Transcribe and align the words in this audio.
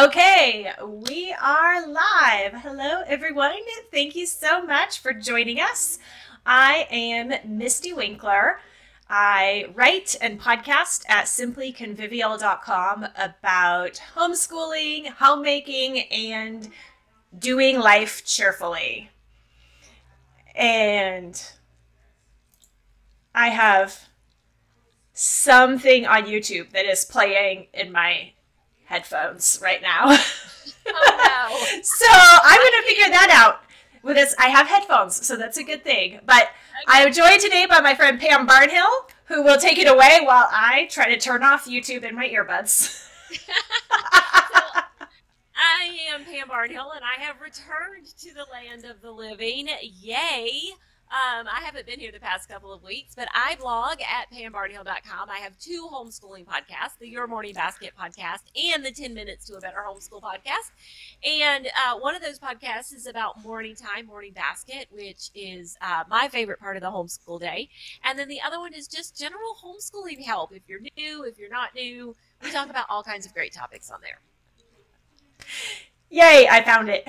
Okay, 0.00 0.72
we 0.82 1.34
are 1.38 1.86
live. 1.86 2.54
Hello, 2.62 3.02
everyone. 3.06 3.60
Thank 3.90 4.16
you 4.16 4.24
so 4.24 4.64
much 4.64 5.00
for 5.00 5.12
joining 5.12 5.60
us. 5.60 5.98
I 6.46 6.86
am 6.90 7.32
Mystie 7.46 7.92
Winckler. 7.92 8.54
I 9.10 9.66
write 9.74 10.16
and 10.22 10.40
podcast 10.40 11.04
at 11.10 11.26
simplyconvivial.com 11.26 13.08
about 13.18 14.00
homeschooling, 14.16 15.08
homemaking, 15.08 16.04
and 16.10 16.70
doing 17.38 17.78
life 17.78 18.24
cheerfully. 18.24 19.10
And 20.54 21.38
I 23.34 23.48
have 23.48 24.08
something 25.12 26.06
on 26.06 26.22
YouTube 26.22 26.70
that 26.70 26.86
is 26.86 27.04
playing 27.04 27.66
in 27.74 27.92
my 27.92 28.32
headphones 28.92 29.58
right 29.62 29.82
now. 29.82 30.16
Oh 30.84 31.80
so 31.82 32.06
I'm 32.10 32.58
going 32.58 32.82
to 32.82 32.88
figure 32.88 33.08
that 33.10 33.30
out. 33.32 33.62
With 34.02 34.16
this, 34.16 34.34
I 34.36 34.48
have 34.48 34.66
headphones, 34.66 35.24
so 35.24 35.36
that's 35.36 35.56
a 35.56 35.62
good 35.62 35.84
thing. 35.84 36.18
But 36.26 36.48
I 36.88 37.02
am 37.02 37.12
joined 37.12 37.40
today 37.40 37.66
by 37.66 37.80
my 37.80 37.94
friend 37.94 38.20
Pam 38.20 38.48
Barnhill, 38.48 39.08
who 39.26 39.44
will 39.44 39.58
take 39.58 39.78
it 39.78 39.88
away 39.88 40.18
while 40.22 40.48
I 40.50 40.88
try 40.90 41.08
to 41.08 41.20
turn 41.20 41.44
off 41.44 41.66
YouTube 41.66 42.02
in 42.02 42.16
my 42.16 42.28
earbuds. 42.28 43.08
I 43.90 44.86
am 46.12 46.24
Pam 46.24 46.48
Barnhill, 46.48 46.96
and 46.96 47.04
I 47.04 47.20
have 47.20 47.40
returned 47.40 48.08
to 48.18 48.34
the 48.34 48.46
land 48.52 48.84
of 48.84 49.02
the 49.02 49.12
living. 49.12 49.68
Yay! 49.80 50.72
Um, 51.12 51.46
I 51.46 51.60
haven't 51.62 51.84
been 51.84 52.00
here 52.00 52.10
the 52.10 52.18
past 52.18 52.48
couple 52.48 52.72
of 52.72 52.82
weeks, 52.82 53.14
but 53.14 53.28
I 53.34 53.56
blog 53.56 53.98
at 54.00 54.30
pambarnhill.com. 54.32 55.28
I 55.28 55.40
have 55.40 55.58
two 55.58 55.86
homeschooling 55.92 56.46
podcasts 56.46 56.96
the 56.98 57.06
Your 57.06 57.26
Morning 57.26 57.52
Basket 57.52 57.92
podcast 58.00 58.44
and 58.72 58.82
the 58.82 58.90
10 58.90 59.12
Minutes 59.12 59.44
to 59.48 59.56
a 59.56 59.60
Better 59.60 59.84
Homeschool 59.86 60.22
podcast. 60.22 60.70
And 61.22 61.66
uh, 61.66 61.98
one 61.98 62.14
of 62.14 62.22
those 62.22 62.38
podcasts 62.38 62.94
is 62.94 63.06
about 63.06 63.44
morning 63.44 63.74
time, 63.76 64.06
morning 64.06 64.32
basket, 64.32 64.86
which 64.90 65.28
is 65.34 65.76
uh, 65.82 66.04
my 66.08 66.28
favorite 66.28 66.58
part 66.58 66.76
of 66.76 66.82
the 66.82 66.90
homeschool 66.90 67.38
day. 67.38 67.68
And 68.02 68.18
then 68.18 68.28
the 68.28 68.40
other 68.40 68.58
one 68.58 68.72
is 68.72 68.88
just 68.88 69.18
general 69.18 69.54
homeschooling 69.62 70.24
help. 70.24 70.50
If 70.54 70.62
you're 70.66 70.80
new, 70.96 71.24
if 71.24 71.38
you're 71.38 71.50
not 71.50 71.74
new, 71.74 72.16
we 72.42 72.50
talk 72.50 72.70
about 72.70 72.86
all 72.88 73.02
kinds 73.02 73.26
of 73.26 73.34
great 73.34 73.52
topics 73.52 73.90
on 73.90 74.00
there. 74.00 74.20
Yay, 76.08 76.48
I 76.50 76.62
found 76.64 76.88
it. 76.88 77.04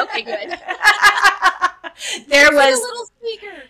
Okay, 0.00 0.22
good. 0.22 0.58
there 2.28 2.50
like 2.50 2.52
a 2.52 2.70
was 2.70 2.80
little 2.80 3.06
speaker. 3.06 3.62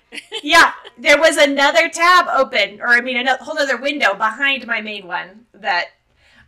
yeah, 0.42 0.72
there 0.98 1.18
was 1.18 1.36
another 1.36 1.88
tab 1.88 2.26
open, 2.28 2.80
or 2.80 2.88
I 2.88 3.00
mean, 3.00 3.26
a 3.26 3.36
whole 3.36 3.58
other 3.58 3.76
window 3.76 4.14
behind 4.14 4.66
my 4.66 4.80
main 4.80 5.06
one 5.06 5.46
that 5.52 5.88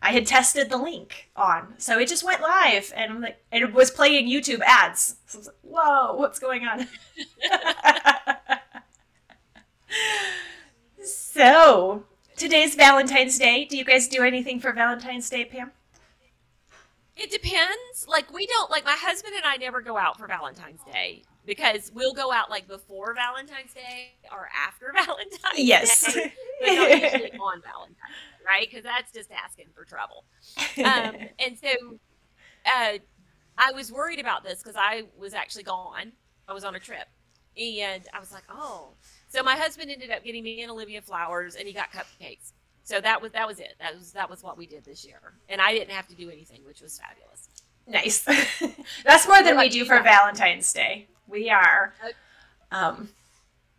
I 0.01 0.11
had 0.13 0.27
tested 0.27 0.69
the 0.69 0.77
link 0.77 1.31
on. 1.37 1.75
So 1.79 1.99
it 1.99 2.09
just 2.09 2.25
went 2.25 2.43
live, 2.43 2.93
and 2.97 3.13
I'm 3.13 3.21
like, 3.21 3.43
and 3.53 3.63
it 3.63 3.73
was 3.73 3.91
playing 3.91 4.29
YouTube 4.29 4.61
ads. 4.61 5.17
So 5.27 5.39
I 5.39 5.41
was 5.41 5.47
like, 5.47 5.57
whoa, 5.63 6.15
what's 6.17 6.39
going 6.39 6.67
on? 6.67 6.89
so 11.05 12.05
today's 12.37 12.75
Valentine's 12.75 13.39
Day. 13.39 13.65
Do 13.65 13.77
you 13.77 13.85
guys 13.85 14.09
do 14.09 14.23
anything 14.23 14.59
for 14.59 14.73
Valentine's 14.73 15.31
Day, 15.31 15.45
Pam? 15.45 15.71
It 17.17 17.31
depends. 17.31 18.07
Like 18.09 18.33
we 18.33 18.47
don't 18.47 18.71
like 18.71 18.85
my 18.85 18.97
husband 18.99 19.35
and 19.37 19.45
I 19.45 19.57
never 19.57 19.81
go 19.81 19.97
out 19.97 20.19
for 20.19 20.27
Valentine's 20.27 20.81
Day 20.91 21.23
because 21.45 21.91
we'll 21.95 22.15
go 22.15 22.33
out 22.33 22.51
like 22.51 22.69
before 22.69 23.15
Valentine's 23.15 23.73
Day 23.75 24.13
or 24.31 24.49
after 24.67 24.93
Valentine's 24.95 25.59
Yes. 25.59 26.15
Day, 26.15 26.33
but 26.61 26.67
not 26.75 26.91
usually 26.91 27.33
on 27.33 27.63
Valentine's, 27.63 27.97
Day, 27.99 28.45
right? 28.47 28.69
Because 28.69 28.85
that's 28.85 29.13
just 29.13 29.31
asking 29.33 29.67
for 29.75 29.85
trouble. 29.85 30.25
Um, 30.79 31.17
and 31.39 31.59
so, 31.59 31.99
uh, 32.67 32.99
I 33.59 33.73
was 33.73 33.93
worried 33.93 34.19
about 34.19 34.45
this 34.45 34.63
because 34.63 34.77
I 34.77 35.05
was 35.19 35.35
actually 35.35 35.65
gone. 35.65 36.13
I 36.49 36.55
was 36.55 36.65
on 36.65 36.75
a 36.75 36.81
trip, 36.81 37.07
and 37.57 38.03
I 38.15 38.19
was 38.21 38.33
like, 38.33 38.45
oh. 38.49 38.91
So 39.29 39.43
my 39.43 39.57
husband 39.57 39.91
ended 39.91 40.11
up 40.11 40.25
getting 40.25 40.43
me 40.43 40.63
and 40.63 40.71
Olivia 40.71 41.03
flowers, 41.03 41.55
and 41.55 41.67
he 41.67 41.75
got 41.75 41.91
cupcakes. 41.93 42.53
So 42.85 43.01
that 43.01 43.23
was 43.23 43.33
that 43.33 43.47
was 43.47 43.61
it. 43.61 43.75
That 43.79 43.95
was 43.95 44.13
that 44.13 44.29
was 44.29 44.43
what 44.43 44.59
we 44.59 44.67
did 44.67 44.85
this 44.85 45.05
year, 45.05 45.35
and 45.49 45.61
I 45.61 45.73
didn't 45.73 45.91
have 45.91 46.09
to 46.09 46.15
do 46.15 46.31
anything, 46.31 46.65
which 46.65 46.81
was 46.81 46.99
fabulous. 46.99 47.49
Nice. 47.87 48.21
That's 49.05 49.27
more 49.27 49.43
than 49.43 49.57
we 49.59 49.69
do 49.69 49.85
for? 49.85 50.01
Valentine's 50.03 50.73
Day. 50.73 51.09
We 51.33 51.49
are 51.49 51.95
um, 52.71 53.09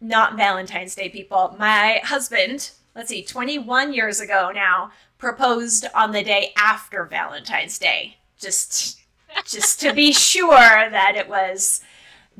not 0.01 0.35
Valentine's 0.35 0.95
Day 0.95 1.07
people. 1.09 1.55
My 1.59 2.01
husband, 2.03 2.71
let's 2.95 3.09
see, 3.09 3.23
21 3.23 3.93
years 3.93 4.19
ago 4.19 4.51
now, 4.53 4.91
proposed 5.19 5.85
on 5.93 6.11
the 6.11 6.23
day 6.23 6.51
after 6.57 7.05
Valentine's 7.05 7.77
Day. 7.77 8.17
Just 8.39 8.99
just 9.45 9.79
to 9.81 9.93
be 9.93 10.11
sure 10.31 10.49
that 10.49 11.13
it 11.15 11.29
was 11.29 11.81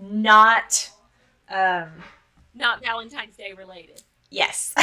not 0.01 0.89
um, 1.49 1.89
Not 2.55 2.83
Valentine's 2.83 3.35
Day 3.35 3.53
related. 3.55 4.01
yes. 4.31 4.73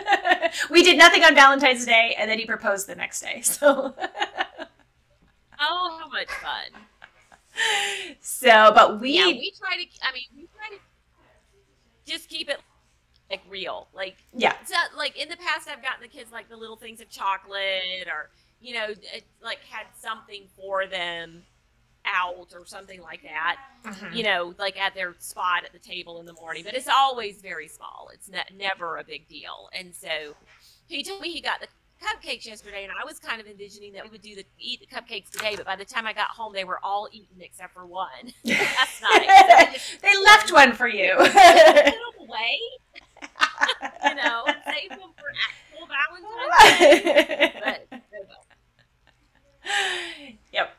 we 0.70 0.82
did 0.82 0.96
nothing 0.96 1.22
on 1.22 1.34
Valentine's 1.34 1.84
Day 1.84 2.16
and 2.18 2.30
then 2.30 2.38
he 2.38 2.46
proposed 2.46 2.86
the 2.86 2.94
next 2.94 3.20
day. 3.20 3.42
So 3.42 3.94
Oh, 5.58 5.98
how 6.00 6.08
much 6.08 6.28
fun! 6.28 6.82
So 8.20 8.72
but 8.74 9.00
we 9.00 9.12
yeah, 9.12 9.26
we 9.26 9.52
try 9.58 9.76
to. 9.76 9.88
I 10.02 10.12
mean, 10.12 10.24
we 10.34 10.48
try 10.54 10.76
to 10.76 10.82
just 12.04 12.28
keep 12.28 12.48
it 12.48 12.58
like 13.30 13.42
real. 13.48 13.88
Like, 13.94 14.16
yeah. 14.32 14.54
not, 14.70 14.96
like 14.96 15.16
in 15.16 15.28
the 15.28 15.36
past, 15.36 15.68
I've 15.68 15.82
gotten 15.82 16.02
the 16.02 16.08
kids 16.08 16.32
like 16.32 16.48
the 16.48 16.56
little 16.56 16.76
things 16.76 17.00
of 17.00 17.08
chocolate, 17.08 18.06
or 18.06 18.30
you 18.60 18.74
know, 18.74 18.86
it, 18.88 19.24
like 19.42 19.58
had 19.68 19.86
something 19.98 20.46
for 20.56 20.86
them 20.86 21.42
out 22.04 22.54
or 22.54 22.64
something 22.64 23.02
like 23.02 23.22
that. 23.22 23.56
Mhm. 23.84 24.14
You 24.14 24.22
know, 24.22 24.54
like 24.58 24.78
at 24.78 24.94
their 24.94 25.14
spot 25.18 25.64
at 25.64 25.72
the 25.72 25.78
table 25.78 26.20
in 26.20 26.26
the 26.26 26.34
morning. 26.34 26.62
But 26.64 26.74
it's 26.74 26.88
always 26.88 27.42
very 27.42 27.68
small. 27.68 28.10
It's 28.12 28.28
ne- 28.28 28.44
never 28.54 28.98
a 28.98 29.04
big 29.04 29.28
deal. 29.28 29.68
And 29.72 29.94
so 29.94 30.36
he 30.86 31.02
told 31.02 31.20
me 31.20 31.32
he 31.32 31.40
got 31.40 31.60
the 31.60 31.66
cupcakes 32.02 32.46
yesterday, 32.46 32.84
and 32.84 32.92
I 32.92 33.04
was 33.04 33.18
kind 33.18 33.40
of 33.40 33.46
envisioning 33.46 33.92
that 33.94 34.04
we 34.04 34.10
would 34.10 34.22
do 34.22 34.34
the 34.34 34.44
eat 34.58 34.80
the 34.80 34.86
cupcakes 34.86 35.30
today. 35.30 35.54
But 35.56 35.66
by 35.66 35.76
the 35.76 35.84
time 35.84 36.06
I 36.06 36.12
got 36.12 36.28
home, 36.28 36.52
they 36.52 36.64
were 36.64 36.78
all 36.82 37.08
eaten 37.12 37.40
except 37.40 37.72
for 37.74 37.86
one. 37.86 38.08
That's 38.44 39.02
nice. 39.02 39.96
they 40.02 40.16
left 40.24 40.52
one 40.52 40.72
for 40.72 40.88
you. 40.88 41.14
Put 41.18 41.32
them 41.32 41.94
away, 42.20 42.58
you 44.04 44.14
know, 44.14 44.44
save 44.66 44.90
them 44.90 45.10
for 45.16 45.32
actual 45.46 45.88
Valentine's 46.78 47.02
Day. 47.02 47.52
But 47.90 48.02
yep. 50.52 50.76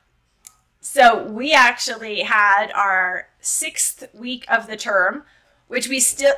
So 0.82 1.24
we 1.24 1.54
actually 1.54 2.22
had 2.22 2.72
our 2.72 3.28
sixth 3.42 4.08
week 4.14 4.46
of 4.50 4.68
the 4.68 4.78
term, 4.78 5.24
which 5.68 5.88
we 5.90 6.00
still 6.00 6.36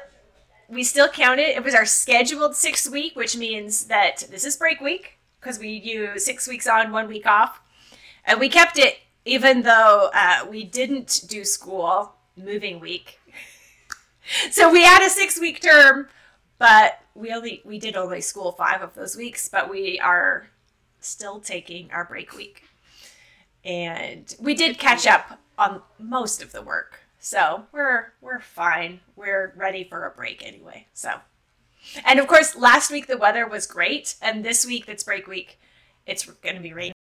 we 0.70 0.84
still 0.84 1.08
counted. 1.08 1.50
It 1.50 1.58
It 1.58 1.64
was 1.64 1.76
our 1.76 1.86
scheduled 1.86 2.56
six 2.56 2.90
week, 2.90 3.16
which 3.16 3.36
means 3.36 3.86
that 3.86 4.26
this 4.30 4.46
is 4.46 4.56
break 4.58 4.80
week 4.82 5.18
because 5.40 5.60
we 5.60 5.80
do 5.80 6.18
six 6.18 6.48
weeks 6.48 6.68
on, 6.68 6.92
one 6.92 7.08
week 7.08 7.26
off, 7.26 7.62
and 8.26 8.40
we 8.40 8.50
kept 8.50 8.78
it 8.78 9.00
even 9.26 9.62
though 9.62 10.10
uh, 10.14 10.46
we 10.50 10.64
didn't 10.64 11.24
do 11.28 11.44
school 11.44 12.14
moving 12.36 12.80
week. 12.80 13.20
so 14.52 14.72
we 14.72 14.84
had 14.84 15.06
a 15.06 15.10
six 15.10 15.40
week 15.40 15.62
term, 15.62 16.08
but 16.58 17.00
we 17.16 17.32
only 17.32 17.62
we 17.66 17.80
did 17.80 17.96
only 17.96 18.22
school 18.22 18.52
five 18.52 18.82
of 18.82 18.96
those 18.96 19.16
weeks, 19.16 19.50
but 19.50 19.70
we 19.70 20.00
are 20.00 20.48
still 21.00 21.40
taking 21.40 21.92
our 21.92 22.06
break 22.06 22.36
week. 22.36 22.64
And 23.64 24.34
we 24.40 24.54
did 24.54 24.78
catch 24.78 25.06
up 25.06 25.40
on 25.58 25.82
most 26.00 26.42
of 26.42 26.52
the 26.52 26.62
work. 26.62 27.02
So 27.20 27.66
we're 27.72 28.14
we're 28.22 28.40
fine. 28.40 29.02
We're 29.16 29.54
ready 29.56 29.84
for 29.84 30.06
a 30.06 30.12
break 30.12 30.46
anyway. 30.46 30.88
So 30.94 31.20
and 32.06 32.20
of 32.20 32.28
course 32.28 32.56
last 32.56 32.92
week 32.92 33.08
the 33.08 33.18
weather 33.18 33.46
was 33.48 33.68
great 33.68 34.16
and 34.22 34.44
this 34.44 34.66
week 34.66 34.86
that's 34.86 35.04
break 35.04 35.28
week 35.28 35.60
it's 36.06 36.26
going 36.26 36.56
to 36.56 36.62
be 36.62 36.74
raining. 36.74 36.94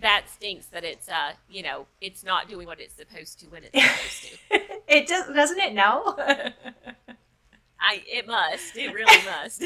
that 0.00 0.28
stinks 0.28 0.66
that 0.66 0.84
it's 0.84 1.08
uh 1.08 1.32
you 1.48 1.62
know 1.62 1.86
it's 2.02 2.22
not 2.22 2.46
doing 2.46 2.66
what 2.66 2.78
it's 2.78 2.92
supposed 2.92 3.40
to 3.40 3.46
when 3.46 3.62
it's 3.64 3.82
supposed 3.82 4.38
to. 4.50 4.60
it 4.94 5.08
does 5.08 5.26
doesn't 5.34 5.58
it 5.58 5.72
know? 5.72 6.14
I 7.80 8.02
it 8.06 8.26
must. 8.26 8.76
It 8.76 8.92
really 8.92 9.24
must. 9.24 9.62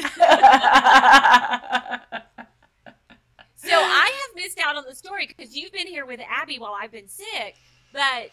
So 3.61 3.75
I 3.75 4.05
have 4.05 4.35
missed 4.35 4.59
out 4.65 4.77
on 4.77 4.85
the 4.87 4.95
story 4.95 5.27
because 5.27 5.53
you've 5.55 5.73
been 5.73 5.87
here 5.87 6.05
with 6.05 6.21
Abby 6.29 6.59
while 6.59 6.75
I've 6.79 6.91
been 6.93 7.09
sick. 7.09 7.55
But 7.91 8.29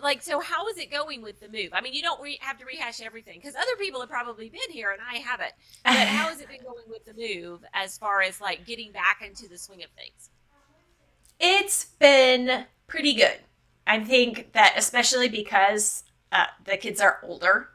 like, 0.00 0.22
so 0.22 0.38
how 0.38 0.68
is 0.68 0.78
it 0.78 0.90
going 0.90 1.20
with 1.20 1.40
the 1.40 1.48
move? 1.48 1.70
I 1.72 1.80
mean, 1.80 1.94
you 1.94 2.02
don't 2.02 2.22
re- 2.22 2.38
have 2.40 2.58
to 2.58 2.64
rehash 2.64 3.00
everything 3.00 3.40
because 3.40 3.56
other 3.56 3.76
people 3.78 4.00
have 4.00 4.08
probably 4.08 4.48
been 4.48 4.70
here 4.70 4.92
and 4.92 5.00
I 5.02 5.18
haven't. 5.18 5.52
But 5.84 5.94
how 5.94 6.28
has 6.28 6.40
it 6.40 6.48
been 6.48 6.62
going 6.62 6.84
with 6.88 7.04
the 7.04 7.14
move 7.14 7.64
as 7.74 7.98
far 7.98 8.22
as 8.22 8.40
like 8.40 8.64
getting 8.64 8.92
back 8.92 9.20
into 9.26 9.48
the 9.48 9.58
swing 9.58 9.82
of 9.82 9.90
things? 9.90 10.30
It's 11.40 11.86
been 11.98 12.66
pretty 12.86 13.14
good. 13.14 13.38
I 13.84 13.98
think 14.04 14.52
that 14.52 14.74
especially 14.76 15.28
because 15.28 16.04
uh, 16.30 16.46
the 16.64 16.76
kids 16.76 17.00
are 17.00 17.18
older, 17.24 17.68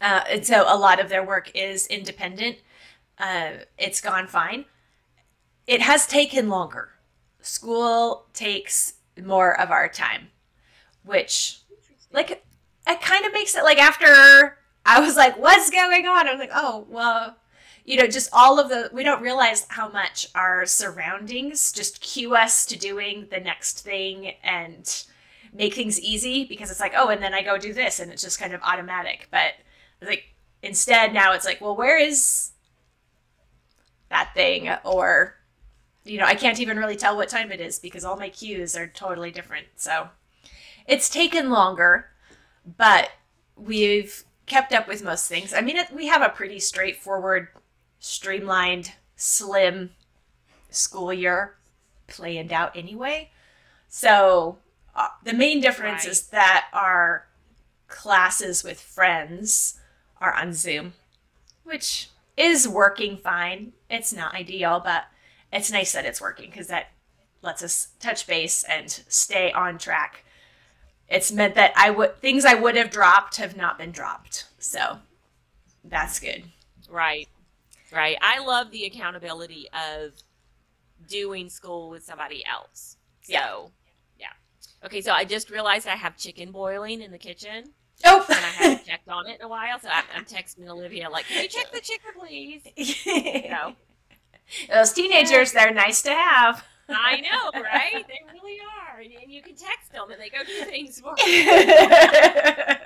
Uh, 0.00 0.22
and 0.30 0.46
so 0.46 0.64
a 0.68 0.76
lot 0.76 1.00
of 1.00 1.08
their 1.08 1.24
work 1.24 1.50
is 1.54 1.86
independent. 1.88 2.58
Uh, 3.18 3.50
it's 3.78 4.00
gone 4.00 4.28
fine. 4.28 4.66
It 5.66 5.82
has 5.82 6.06
taken 6.06 6.48
longer. 6.48 6.90
School 7.40 8.26
takes 8.32 8.94
more 9.22 9.58
of 9.58 9.70
our 9.70 9.88
time, 9.88 10.28
which, 11.04 11.60
like, 12.12 12.44
it 12.86 13.00
kind 13.00 13.24
of 13.26 13.32
makes 13.32 13.54
it 13.54 13.64
like 13.64 13.78
after 13.78 14.58
I 14.84 15.00
was 15.00 15.16
like, 15.16 15.36
what's 15.38 15.70
going 15.70 16.06
on? 16.06 16.28
I 16.28 16.30
was 16.30 16.38
like, 16.38 16.52
oh, 16.54 16.86
well, 16.88 17.36
you 17.84 17.96
know, 17.96 18.06
just 18.06 18.30
all 18.32 18.60
of 18.60 18.68
the, 18.68 18.90
we 18.92 19.02
don't 19.02 19.22
realize 19.22 19.66
how 19.68 19.88
much 19.88 20.28
our 20.34 20.66
surroundings 20.66 21.72
just 21.72 22.00
cue 22.00 22.36
us 22.36 22.64
to 22.66 22.78
doing 22.78 23.26
the 23.30 23.40
next 23.40 23.84
thing 23.84 24.34
and 24.44 25.04
make 25.52 25.74
things 25.74 26.00
easy 26.00 26.44
because 26.44 26.70
it's 26.70 26.80
like, 26.80 26.94
oh, 26.96 27.08
and 27.08 27.22
then 27.22 27.34
I 27.34 27.42
go 27.42 27.58
do 27.58 27.72
this 27.72 27.98
and 27.98 28.12
it's 28.12 28.22
just 28.22 28.38
kind 28.38 28.52
of 28.54 28.60
automatic. 28.62 29.28
But 29.30 29.54
like, 30.02 30.34
instead 30.62 31.12
now 31.12 31.32
it's 31.32 31.44
like, 31.44 31.60
well, 31.60 31.76
where 31.76 31.98
is 31.98 32.50
that 34.10 34.32
thing? 34.34 34.68
Or, 34.84 35.34
you 36.06 36.18
know, 36.18 36.24
I 36.24 36.34
can't 36.34 36.60
even 36.60 36.78
really 36.78 36.96
tell 36.96 37.16
what 37.16 37.28
time 37.28 37.52
it 37.52 37.60
is 37.60 37.78
because 37.78 38.04
all 38.04 38.16
my 38.16 38.28
cues 38.28 38.76
are 38.76 38.86
totally 38.86 39.30
different. 39.30 39.66
So 39.76 40.08
it's 40.86 41.08
taken 41.08 41.50
longer, 41.50 42.10
but 42.78 43.10
we've 43.56 44.24
kept 44.46 44.72
up 44.72 44.86
with 44.88 45.02
most 45.04 45.28
things. 45.28 45.52
I 45.52 45.60
mean, 45.60 45.76
it, 45.76 45.92
we 45.92 46.06
have 46.06 46.22
a 46.22 46.28
pretty 46.28 46.60
straightforward, 46.60 47.48
streamlined, 47.98 48.92
slim 49.16 49.90
school 50.70 51.12
year 51.12 51.56
planned 52.06 52.52
out 52.52 52.76
anyway. 52.76 53.30
So 53.88 54.58
uh, 54.94 55.08
the 55.24 55.32
main 55.32 55.60
difference 55.60 56.04
Right. 56.04 56.12
is 56.12 56.26
that 56.28 56.66
our 56.72 57.26
classes 57.88 58.62
with 58.62 58.80
friends 58.80 59.80
are 60.20 60.34
on 60.34 60.52
Zoom, 60.52 60.94
which 61.64 62.10
is 62.36 62.68
working 62.68 63.16
fine. 63.16 63.72
It's 63.90 64.12
not 64.12 64.34
ideal, 64.34 64.80
but 64.84 65.04
it's 65.52 65.70
nice 65.70 65.92
that 65.92 66.04
it's 66.04 66.20
working 66.20 66.50
because 66.50 66.68
that 66.68 66.88
lets 67.42 67.62
us 67.62 67.88
touch 68.00 68.26
base 68.26 68.64
and 68.64 68.90
stay 69.08 69.52
on 69.52 69.78
track. 69.78 70.24
It's 71.08 71.30
meant 71.30 71.54
that 71.54 71.72
I 71.76 71.90
would 71.90 72.20
things 72.20 72.44
I 72.44 72.54
would 72.54 72.76
have 72.76 72.90
dropped 72.90 73.36
have 73.36 73.56
not 73.56 73.78
been 73.78 73.92
dropped. 73.92 74.46
So 74.58 74.98
that's 75.84 76.18
good. 76.18 76.44
Right. 76.90 77.28
Right. 77.92 78.16
I 78.20 78.44
love 78.44 78.70
the 78.72 78.84
accountability 78.84 79.68
of 79.72 80.12
doing 81.08 81.48
school 81.48 81.90
with 81.90 82.02
somebody 82.04 82.44
else. 82.44 82.96
So, 83.22 83.32
Yeah. 83.32 83.56
yeah. 84.18 84.86
Okay, 84.86 85.00
so 85.00 85.12
I 85.12 85.24
just 85.24 85.50
realized 85.50 85.86
I 85.86 85.94
have 85.94 86.16
chicken 86.16 86.50
boiling 86.50 87.00
in 87.00 87.12
the 87.12 87.18
kitchen 87.18 87.72
Oh. 88.04 88.24
and 88.28 88.38
I 88.38 88.40
haven't 88.48 88.84
checked 88.86 89.08
on 89.08 89.26
it 89.28 89.38
in 89.38 89.44
a 89.44 89.48
while. 89.48 89.78
So 89.78 89.88
I, 89.88 90.02
I'm 90.14 90.24
texting 90.24 90.68
Olivia, 90.68 91.08
like, 91.08 91.26
can 91.26 91.42
you 91.42 91.48
check 91.48 91.70
the 91.72 91.80
chicken, 91.80 92.10
please? 92.18 92.62
You 93.06 93.50
know, 93.50 93.74
Those 94.72 94.92
teenagers, 94.92 95.52
they're 95.52 95.74
nice 95.74 96.02
to 96.02 96.10
have. 96.10 96.64
I 96.88 97.20
know, 97.20 97.50
right? 97.60 98.06
They 98.06 98.20
really 98.32 98.58
are. 98.88 99.00
And, 99.00 99.32
you 99.32 99.42
can 99.42 99.56
text 99.56 99.92
them 99.92 100.08
and 100.10 100.20
they 100.20 100.28
go 100.28 100.44
do 100.44 100.64
things 100.70 101.00
for 101.00 101.14
you. 101.26 101.46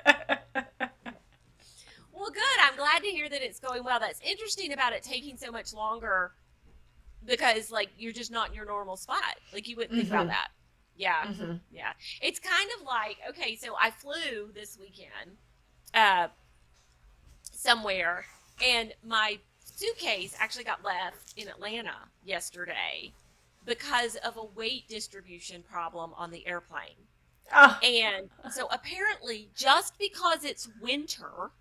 Well, 2.13 2.29
good. 2.29 2.43
I'm 2.61 2.75
glad 2.77 2.99
to 3.01 3.07
hear 3.07 3.27
that 3.29 3.41
it's 3.41 3.59
going 3.59 3.83
well. 3.83 3.99
That's 3.99 4.19
interesting 4.21 4.73
about 4.73 4.93
it 4.93 5.01
taking 5.01 5.37
so 5.37 5.51
much 5.51 5.73
longer 5.73 6.33
because, 7.25 7.71
like, 7.71 7.89
you're 7.97 8.11
just 8.11 8.29
not 8.29 8.49
in 8.49 8.53
your 8.53 8.65
normal 8.65 8.95
spot. 8.95 9.23
Like, 9.51 9.67
you 9.67 9.75
wouldn't 9.75 9.95
think 9.95 10.09
about 10.09 10.27
Mhm. 10.27 10.29
that. 10.29 10.49
Yeah. 10.95 11.23
Mhm. 11.25 11.61
Yeah. 11.71 11.93
It's 12.21 12.37
kind 12.39 12.69
of 12.77 12.83
like, 12.85 13.17
okay, 13.29 13.55
so 13.55 13.75
I 13.75 13.89
flew 13.89 14.51
this 14.53 14.77
weekend 14.77 15.37
uh, 15.95 16.27
somewhere, 17.51 18.25
and 18.63 18.93
my 19.03 19.39
suitcase 19.81 20.35
actually 20.39 20.63
got 20.63 20.83
left 20.83 21.33
in 21.37 21.47
Atlanta 21.47 21.95
yesterday 22.23 23.11
because 23.65 24.15
of 24.17 24.37
a 24.37 24.43
weight 24.43 24.87
distribution 24.87 25.63
problem 25.63 26.11
on 26.15 26.31
the 26.31 26.45
airplane. 26.47 27.07
Oh, 27.53 27.77
And 27.83 28.29
so 28.51 28.67
apparently, 28.71 29.49
just 29.55 29.97
because 29.99 30.43
it's 30.45 30.69
winter 30.81 31.51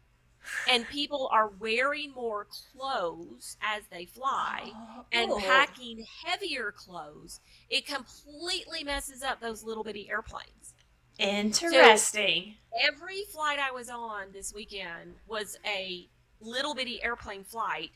and 0.70 0.86
people 0.88 1.28
are 1.32 1.48
wearing 1.58 2.12
more 2.12 2.46
clothes 2.72 3.56
as 3.62 3.82
they 3.90 4.04
fly 4.06 4.70
and 5.12 5.30
Oh. 5.30 5.38
packing 5.38 6.04
heavier 6.24 6.72
clothes, 6.72 7.40
it 7.70 7.86
completely 7.86 8.84
messes 8.84 9.22
up 9.22 9.40
those 9.40 9.64
little 9.64 9.84
bitty 9.84 10.08
airplanes. 10.10 10.74
Interesting. 11.18 12.54
Every 12.80 13.24
flight 13.32 13.58
I 13.58 13.70
was 13.72 13.90
on 13.90 14.32
this 14.32 14.54
weekend 14.54 15.16
was 15.26 15.58
a 15.66 16.08
little 16.40 16.74
bitty 16.74 17.02
airplane 17.02 17.44
flight 17.44 17.90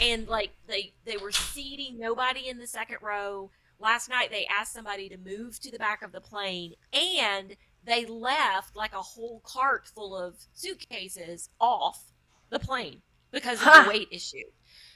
and 0.00 0.28
like 0.28 0.50
they 0.66 0.92
they 1.04 1.16
were 1.16 1.32
seating 1.32 1.98
nobody 1.98 2.48
in 2.48 2.58
the 2.58 2.66
second 2.66 2.98
row. 3.02 3.50
Last 3.78 4.08
night 4.08 4.30
they 4.30 4.46
asked 4.46 4.72
somebody 4.72 5.08
to 5.08 5.16
move 5.18 5.58
to 5.60 5.70
the 5.70 5.78
back 5.78 6.02
of 6.02 6.12
the 6.12 6.20
plane 6.20 6.74
and 6.92 7.56
they 7.84 8.04
left 8.06 8.76
like 8.76 8.92
a 8.92 9.02
whole 9.02 9.40
cart 9.44 9.88
full 9.92 10.16
of 10.16 10.36
suitcases 10.54 11.48
off 11.60 12.12
the 12.50 12.60
plane 12.60 13.02
because 13.32 13.58
of 13.60 13.66
Huh. 13.66 13.82
the 13.84 13.88
weight 13.88 14.08
issue. 14.12 14.44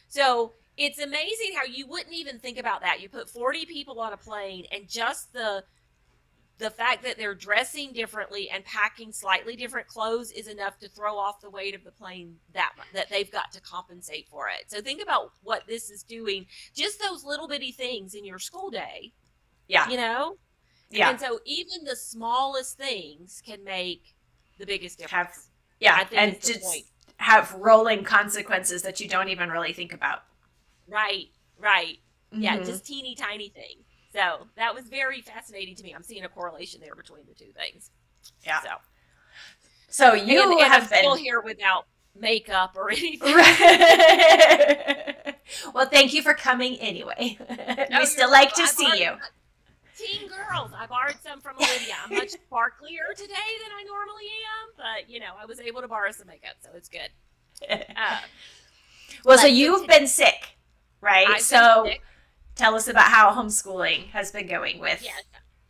So 0.08 0.52
it's 0.76 1.00
amazing 1.00 1.54
how 1.56 1.64
you 1.64 1.86
wouldn't 1.88 2.14
even 2.14 2.38
think 2.38 2.58
about 2.58 2.82
that. 2.82 3.00
You 3.00 3.08
put 3.08 3.28
40 3.28 3.66
people 3.66 3.98
on 4.00 4.12
a 4.12 4.16
plane 4.16 4.66
and 4.70 4.88
just 4.88 5.32
the 5.32 5.64
the 6.58 6.70
fact 6.70 7.02
that 7.02 7.18
they're 7.18 7.34
dressing 7.34 7.92
differently 7.92 8.48
and 8.48 8.64
packing 8.64 9.12
slightly 9.12 9.56
different 9.56 9.86
clothes 9.88 10.30
is 10.32 10.46
enough 10.48 10.78
to 10.78 10.88
throw 10.88 11.16
off 11.16 11.40
the 11.40 11.50
weight 11.50 11.74
of 11.74 11.84
the 11.84 11.90
plane 11.92 12.36
that 12.54 12.72
that 12.94 13.10
they've 13.10 13.30
got 13.30 13.52
to 13.52 13.60
compensate 13.60 14.28
for 14.28 14.48
it. 14.48 14.70
So 14.70 14.80
think 14.80 15.02
about 15.02 15.32
what 15.42 15.66
this 15.66 15.90
is 15.90 16.02
doing. 16.02 16.46
Just 16.74 17.00
those 17.00 17.24
little 17.24 17.46
bitty 17.48 17.72
things 17.72 18.14
in 18.14 18.24
your 18.24 18.38
school 18.38 18.70
day, 18.70 19.12
Yeah. 19.68 19.88
you 19.90 19.96
know. 19.96 20.38
Yeah. 20.90 21.10
And 21.10 21.20
so 21.20 21.40
even 21.44 21.84
the 21.84 21.96
smallest 21.96 22.78
things 22.78 23.42
can 23.44 23.62
make 23.64 24.14
the 24.58 24.66
biggest 24.66 24.98
difference. 24.98 25.12
Have 25.34 25.38
yeah, 25.80 25.96
I 25.96 26.04
think 26.04 26.22
and 26.22 26.40
just 26.40 26.92
have 27.18 27.52
rolling 27.54 28.04
consequences 28.04 28.82
that 28.82 29.00
you 29.00 29.08
don't 29.08 29.28
even 29.28 29.50
really 29.50 29.72
think 29.72 29.92
about. 29.92 30.22
Right. 30.88 31.26
Right. 31.58 31.98
Yeah. 32.32 32.58
Mhm. 32.58 32.66
Just 32.66 32.86
teeny 32.86 33.14
tiny 33.14 33.48
things. 33.48 33.85
So 34.16 34.46
that 34.56 34.74
was 34.74 34.84
very 34.84 35.20
fascinating 35.20 35.74
to 35.74 35.84
me. 35.84 35.92
I'm 35.94 36.02
seeing 36.02 36.24
a 36.24 36.28
correlation 36.28 36.80
there 36.80 36.94
between 36.94 37.26
the 37.28 37.34
two 37.34 37.52
things. 37.52 37.90
Yeah. 38.46 38.60
So 38.60 38.70
so 39.88 40.14
you 40.14 40.42
and, 40.42 40.52
and 40.52 40.72
have 40.72 40.84
I'm 40.84 40.88
been 40.88 40.98
still 41.00 41.16
here 41.16 41.42
without 41.42 41.84
makeup 42.18 42.72
or 42.76 42.90
anything. 42.90 43.34
Right. 43.34 45.34
well, 45.74 45.84
thank 45.86 46.14
you 46.14 46.22
for 46.22 46.32
coming 46.32 46.76
anyway. 46.76 47.36
No, 47.90 47.98
we 48.00 48.06
still 48.06 48.30
like 48.30 48.54
to 48.54 48.62
welcome. 48.62 48.86
See 48.86 49.04
you. 49.04 49.12
Teen 49.96 50.28
girls. 50.28 50.72
I 50.76 50.86
borrowed 50.86 51.16
some 51.22 51.40
from 51.40 51.56
Olivia. 51.56 51.94
I'm 52.04 52.16
much 52.16 52.32
sparklier 52.32 53.14
today 53.14 53.52
than 53.62 53.70
I 53.72 53.84
normally 53.86 54.24
am, 54.24 54.72
but 54.76 55.08
you 55.10 55.20
know, 55.20 55.34
I 55.40 55.44
was 55.44 55.60
able 55.60 55.82
to 55.82 55.88
borrow 55.88 56.10
some 56.10 56.26
makeup, 56.26 56.56
so 56.60 56.70
it's 56.74 56.88
good. 56.88 57.10
Uh, 57.70 58.18
well, 59.24 59.38
so 59.38 59.46
you've 59.46 59.82
continue. 59.82 60.00
been 60.00 60.08
sick, 60.08 60.56
right? 61.00 61.28
I've 61.28 61.36
been 61.36 61.44
so 61.44 61.84
sick. 61.86 62.02
Tell 62.56 62.74
us 62.74 62.88
about 62.88 63.04
how 63.04 63.32
homeschooling 63.32 64.08
has 64.08 64.32
been 64.32 64.48
going 64.48 64.80
with. 64.80 65.00
Yes, 65.02 65.22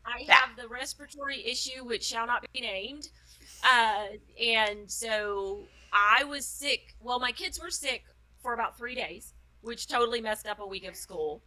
I 0.05 0.25
that. 0.27 0.33
have 0.33 0.57
the 0.57 0.69
respiratory 0.69 1.45
issue, 1.45 1.85
which 1.85 2.05
shall 2.05 2.27
not 2.27 2.45
be 2.53 2.61
named, 2.61 3.11
uh, 3.65 4.07
and 4.43 4.91
so 4.91 5.65
I 5.93 6.25
was 6.25 6.47
sick. 6.47 6.95
Well, 7.01 7.19
my 7.19 7.33
kids 7.33 7.61
were 7.61 7.71
sick 7.71 8.05
for 8.41 8.55
about 8.55 8.79
three 8.79 8.95
days, 8.95 9.35
which 9.61 9.89
totally 9.89 10.21
messed 10.21 10.47
up 10.47 10.61
a 10.61 10.67
week 10.67 10.87
of 10.87 10.97
school. 10.97 11.43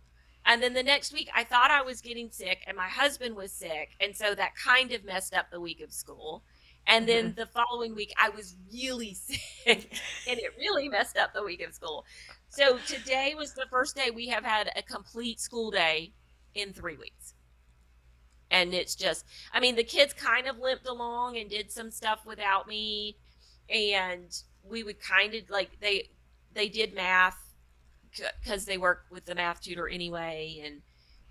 And 0.46 0.64
then 0.64 0.74
the 0.74 0.84
next 0.84 1.14
week, 1.14 1.30
I 1.36 1.44
thought 1.44 1.70
I 1.72 1.82
was 1.82 2.02
getting 2.02 2.30
sick, 2.32 2.64
and 2.68 2.76
my 2.76 2.88
husband 2.88 3.36
was 3.36 3.52
sick, 3.52 3.96
and 4.00 4.16
so 4.16 4.36
that 4.36 4.56
kind 4.56 4.92
of 4.92 5.04
messed 5.04 5.34
up 5.34 5.52
the 5.52 5.60
week 5.60 5.82
of 5.82 5.92
school. 5.92 6.44
And 6.88 7.08
then 7.08 7.34
the 7.38 7.46
following 7.46 7.94
week, 7.94 8.12
I 8.18 8.30
was 8.30 8.56
really 8.74 9.14
sick, 9.14 9.40
and 9.66 10.40
it 10.40 10.54
really 10.58 10.90
messed 10.90 11.18
up 11.18 11.34
the 11.34 11.44
week 11.44 11.62
of 11.62 11.74
school. 11.74 12.06
So 12.50 12.80
today 12.80 13.36
was 13.38 13.54
the 13.54 13.68
first 13.70 13.96
day 13.96 14.10
we 14.10 14.28
have 14.28 14.44
had 14.44 14.72
a 14.76 14.82
complete 14.82 15.40
school 15.40 15.70
day 15.70 16.14
in 16.56 16.74
three 16.74 16.98
weeks. 16.98 17.36
And 18.52 18.74
it's 18.74 18.96
just, 18.96 19.26
I 19.54 19.60
mean, 19.60 19.76
the 19.76 19.84
kids 19.84 20.14
kind 20.14 20.48
of 20.48 20.58
limped 20.58 20.88
along 20.88 21.38
and 21.38 21.48
did 21.48 21.72
some 21.72 21.92
stuff 21.92 22.26
without 22.26 22.68
me, 22.68 23.18
and 23.70 24.36
we 24.64 24.84
would 24.84 25.00
kind 25.00 25.36
of 25.36 25.48
like 25.52 25.80
they 25.80 26.10
they 26.52 26.68
did 26.68 26.96
math 26.96 27.54
because 28.42 28.66
they 28.66 28.80
work 28.80 29.06
with 29.12 29.26
the 29.26 29.36
math 29.36 29.62
tutor 29.62 29.88
anyway, 29.88 30.60
and 30.66 30.82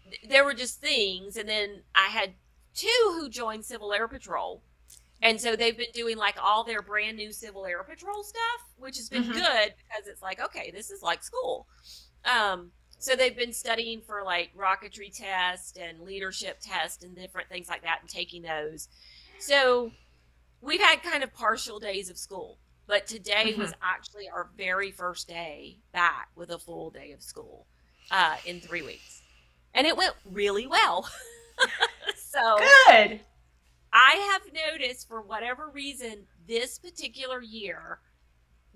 th- 0.05 0.31
there 0.31 0.45
were 0.45 0.55
just 0.55 0.81
things. 0.81 1.37
And 1.37 1.49
then 1.49 1.83
I 1.93 2.07
had 2.07 2.35
two 2.73 3.15
who 3.17 3.29
joined 3.29 3.65
Civil 3.65 3.93
Air 3.93 4.07
Patrol, 4.07 4.63
and 5.23 5.41
so 5.41 5.57
they've 5.57 5.77
been 5.77 5.93
doing 5.93 6.17
like 6.17 6.37
all 6.43 6.65
their 6.65 6.83
brand 6.83 7.17
new 7.17 7.33
Civil 7.33 7.67
Air 7.67 7.83
Patrol 7.83 8.23
stuff, 8.23 8.73
which 8.77 8.97
has 8.97 9.09
been 9.09 9.25
Mhm. 9.25 9.33
good 9.35 9.75
because 9.77 10.07
it's 10.07 10.23
like 10.23 10.41
okay, 10.41 10.71
this 10.71 10.91
is 10.91 11.03
like 11.03 11.23
school. 11.23 11.67
Um, 12.25 12.73
so 12.99 13.15
they've 13.15 13.37
been 13.37 13.53
studying 13.53 14.01
for 14.01 14.23
like 14.25 14.51
rocketry 14.57 15.17
test 15.17 15.79
and 15.79 16.01
leadership 16.01 16.59
test 16.61 17.05
and 17.05 17.15
different 17.15 17.49
things 17.49 17.69
like 17.69 17.83
that 17.83 18.01
and 18.01 18.11
taking 18.11 18.43
those. 18.43 18.89
So 19.39 19.93
we've 20.61 20.81
had 20.81 21.03
kind 21.03 21.23
of 21.23 21.33
partial 21.33 21.79
days 21.79 22.11
of 22.11 22.19
school. 22.19 22.59
But 22.87 23.07
today 23.07 23.53
mm-hmm. 23.53 23.61
was 23.61 23.75
actually 23.83 24.31
our 24.31 24.49
very 24.57 24.91
first 24.91 25.29
day 25.29 25.77
back 25.93 26.31
with 26.35 26.51
a 26.51 26.59
full 26.59 26.91
day 26.91 27.13
of 27.13 27.23
school 27.23 27.67
uh, 28.11 28.37
in 28.47 28.61
three 28.61 28.81
weeks. 28.83 29.23
And 29.75 29.87
it 29.87 29.97
went 29.97 30.15
really 30.25 30.67
well. 30.67 31.09
so 32.17 32.59
good. 32.89 33.21
I 33.93 34.31
have 34.33 34.53
noticed 34.53 35.09
for 35.09 35.23
whatever 35.23 35.71
reason 35.73 36.27
this 36.47 36.79
particular 36.79 37.41
year, 37.41 38.01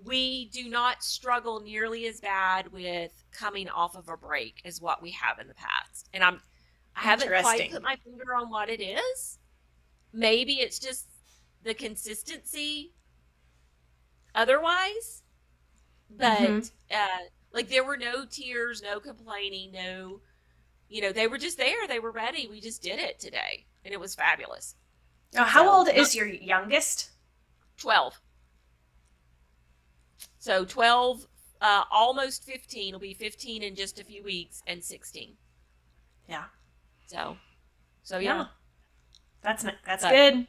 we 0.05 0.47
do 0.47 0.69
not 0.69 1.03
struggle 1.03 1.61
nearly 1.61 2.07
as 2.07 2.21
bad 2.21 2.73
with 2.73 3.13
coming 3.31 3.69
off 3.69 3.95
of 3.97 4.09
a 4.09 4.17
break 4.17 4.61
as 4.65 4.81
what 4.81 5.03
we 5.03 5.11
have 5.13 5.39
in 5.39 5.49
the 5.49 5.55
past. 5.55 6.09
And 6.13 6.25
I'm 6.25 6.41
I 6.97 7.01
haven't 7.01 7.29
quite 7.29 7.71
put 7.71 7.83
my 7.83 7.97
finger 7.97 8.35
on 8.35 8.51
what 8.51 8.69
it 8.69 8.83
is. 8.83 9.39
Maybe 10.13 10.55
it's 10.55 10.79
just 10.79 11.07
the 11.63 11.75
consistency 11.75 12.93
otherwise. 14.35 15.23
But 16.11 16.39
mm-hmm. 16.39 16.95
uh 16.95 17.27
like 17.53 17.69
there 17.69 17.85
were 17.85 17.97
no 17.97 18.25
tears, 18.25 18.83
no 18.83 18.99
complaining, 18.99 19.73
no 19.73 20.21
you 20.89 21.01
know, 21.01 21.13
they 21.13 21.27
were 21.27 21.39
just 21.39 21.57
there, 21.57 21.87
they 21.89 22.01
were 22.01 22.11
ready. 22.11 22.49
We 22.51 22.61
just 22.61 22.83
did 22.83 22.99
it 22.99 23.19
today 23.19 23.67
and 23.85 23.95
it 23.95 24.01
was 24.01 24.15
fabulous. 24.15 24.75
Oh, 25.37 25.45
how 25.45 25.65
so, 25.65 25.73
old 25.73 25.89
is 25.89 26.15
your 26.15 26.27
youngest? 26.27 27.11
12. 27.79 28.21
So 30.39 30.65
12, 30.65 31.27
uh, 31.61 31.85
almost 31.91 32.45
15. 32.45 32.93
Will 32.93 33.01
be 33.01 33.15
15 33.15 33.63
in 33.63 33.75
just 33.75 33.99
a 33.99 34.05
few 34.05 34.23
weeks, 34.23 34.63
and 34.67 34.83
16. 34.83 35.37
Yeah. 36.29 36.45
So, 37.07 37.37
so 38.03 38.19
yeah. 38.19 38.37
yeah. 38.37 38.45
That's 39.43 39.65
that's 39.85 40.05
but, 40.05 40.11
good. 40.11 40.47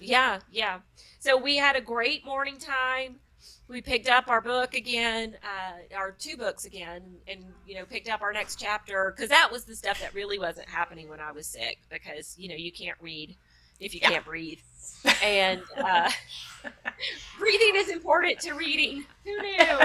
Yeah, 0.00 0.40
yeah. 0.50 0.80
So 1.18 1.36
we 1.36 1.56
had 1.56 1.76
a 1.76 1.80
great 1.80 2.24
morning 2.24 2.56
time. 2.58 3.16
We 3.68 3.80
picked 3.80 4.08
up 4.08 4.28
our 4.28 4.40
book 4.40 4.74
again, 4.74 5.36
uh, 5.42 5.94
our 5.94 6.10
two 6.10 6.36
books 6.36 6.64
again, 6.64 7.02
and 7.28 7.44
you 7.66 7.76
know 7.76 7.84
picked 7.84 8.08
up 8.08 8.22
our 8.22 8.32
next 8.32 8.58
chapter 8.58 9.12
because 9.14 9.30
that 9.30 9.50
was 9.52 9.64
the 9.64 9.76
stuff 9.76 10.00
that 10.00 10.14
really 10.14 10.38
wasn't 10.38 10.68
happening 10.68 11.08
when 11.08 11.20
I 11.20 11.32
was 11.32 11.46
sick 11.46 11.78
because 11.90 12.34
you 12.38 12.48
know 12.48 12.54
you 12.54 12.72
can't 12.72 12.98
read 13.00 13.36
if 13.80 13.94
you 13.94 14.00
yeah. 14.02 14.10
can't 14.10 14.24
breathe 14.24 14.58
and 15.24 15.62
uh, 15.78 16.10
breathing 17.38 17.72
is 17.74 17.88
important 17.88 18.38
to 18.40 18.52
reading. 18.52 19.04
Who 19.24 19.40
knew? 19.40 19.78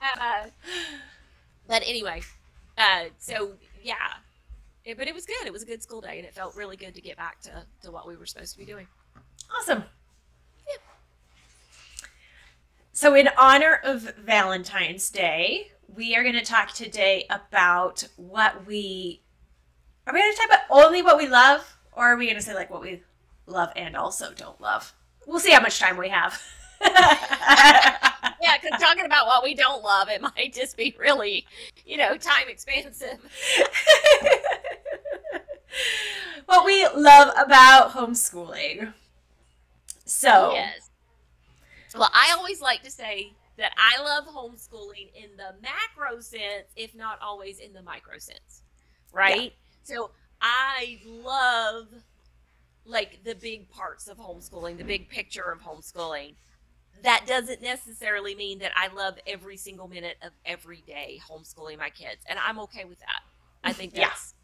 Uh, 0.00 0.46
but 1.66 1.82
anyway, 1.86 2.22
uh, 2.76 3.04
so 3.18 3.52
yeah, 3.82 3.94
it, 4.84 4.96
but 4.96 5.06
it 5.06 5.14
was 5.14 5.26
good. 5.26 5.46
It 5.46 5.52
was 5.52 5.62
a 5.62 5.66
good 5.66 5.82
school 5.82 6.00
day, 6.00 6.18
and 6.18 6.26
it 6.26 6.34
felt 6.34 6.56
really 6.56 6.76
good 6.76 6.94
to 6.94 7.00
get 7.00 7.16
back 7.16 7.40
to 7.42 7.64
to 7.82 7.90
what 7.90 8.06
we 8.08 8.16
were 8.16 8.26
supposed 8.26 8.52
to 8.52 8.58
be 8.58 8.64
doing. 8.64 8.86
Awesome. 9.58 9.84
Yeah. 10.66 10.76
So, 12.92 13.14
in 13.14 13.28
honor 13.36 13.80
of 13.82 14.14
Valentine's 14.16 15.10
Day, 15.10 15.72
we 15.94 16.16
are 16.16 16.22
going 16.22 16.34
to 16.34 16.44
talk 16.44 16.72
today 16.72 17.26
about 17.28 18.04
what 18.16 18.66
we 18.66 19.22
are 20.06 20.14
we 20.14 20.20
going 20.20 20.32
to 20.32 20.38
talk 20.38 20.48
about 20.48 20.60
only 20.70 21.02
what 21.02 21.18
we 21.18 21.28
love, 21.28 21.77
or 21.98 22.12
are 22.12 22.16
we 22.16 22.26
going 22.26 22.36
to 22.36 22.42
say 22.42 22.54
like 22.54 22.70
what 22.70 22.80
we 22.80 23.02
love 23.48 23.70
and 23.74 23.96
also 23.96 24.32
don't 24.32 24.60
love. 24.60 24.94
We'll 25.26 25.40
see 25.40 25.50
how 25.50 25.60
much 25.60 25.80
time 25.80 25.96
we 25.96 26.08
have. 26.08 26.40
yeah, 26.80 28.56
because 28.62 28.80
talking 28.80 29.04
about 29.04 29.26
what 29.26 29.42
we 29.42 29.54
don't 29.54 29.82
love, 29.82 30.08
it 30.08 30.22
might 30.22 30.52
just 30.54 30.76
be 30.76 30.94
really, 30.98 31.44
you 31.84 31.96
know, 31.96 32.16
time 32.16 32.48
expansive. 32.48 33.18
what 36.46 36.64
we 36.64 36.86
love 36.94 37.34
about 37.36 37.90
homeschooling. 37.90 38.92
So, 40.04 40.52
yes. 40.52 40.90
Well, 41.94 42.10
I 42.14 42.32
always 42.36 42.60
like 42.60 42.82
to 42.84 42.90
say 42.90 43.32
that 43.56 43.72
I 43.76 44.00
love 44.02 44.26
homeschooling 44.26 45.10
in 45.14 45.30
the 45.36 45.54
macro 45.60 46.20
sense, 46.20 46.68
if 46.76 46.94
not 46.94 47.18
always 47.20 47.58
in 47.58 47.72
the 47.72 47.82
micro 47.82 48.18
sense, 48.18 48.62
right? 49.12 49.42
Yeah. 49.42 49.50
So 49.82 50.10
I 50.40 51.00
love 51.06 51.88
like 52.84 53.22
the 53.24 53.34
big 53.34 53.70
parts 53.70 54.08
of 54.08 54.18
homeschooling, 54.18 54.78
the 54.78 54.84
big 54.84 55.08
picture 55.08 55.50
of 55.50 55.60
homeschooling. 55.60 56.34
That 57.02 57.24
doesn't 57.26 57.62
necessarily 57.62 58.34
mean 58.34 58.58
that 58.58 58.72
I 58.74 58.92
love 58.92 59.18
every 59.26 59.56
single 59.56 59.86
minute 59.86 60.16
of 60.22 60.32
every 60.44 60.82
day 60.86 61.20
homeschooling 61.30 61.78
my 61.78 61.90
kids, 61.90 62.24
and 62.28 62.38
I'm 62.38 62.58
okay 62.60 62.84
with 62.84 62.98
that. 63.00 63.22
I 63.62 63.72
think 63.72 63.94
that's, 63.94 64.34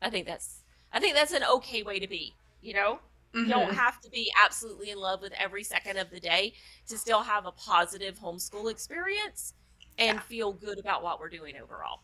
yeah. 0.00 0.08
I 0.08 0.10
think 0.10 0.26
that's, 0.26 0.62
I 0.92 1.00
think 1.00 1.14
that's 1.14 1.32
an 1.32 1.44
okay 1.44 1.82
way 1.82 1.98
to 2.00 2.08
be. 2.08 2.34
You 2.60 2.74
know, 2.74 2.98
mm-hmm. 3.34 3.40
you 3.40 3.46
don't 3.46 3.68
mm-hmm. 3.68 3.76
have 3.76 4.00
to 4.02 4.10
be 4.10 4.30
absolutely 4.44 4.90
in 4.90 4.98
love 4.98 5.22
with 5.22 5.32
every 5.38 5.64
second 5.64 5.96
of 5.96 6.10
the 6.10 6.20
day 6.20 6.52
to 6.88 6.98
still 6.98 7.22
have 7.22 7.46
a 7.46 7.52
positive 7.52 8.18
homeschool 8.18 8.70
experience 8.70 9.54
and 9.98 10.16
yeah. 10.16 10.20
feel 10.22 10.52
good 10.52 10.78
about 10.78 11.02
what 11.02 11.18
we're 11.20 11.30
doing 11.30 11.54
overall. 11.62 12.00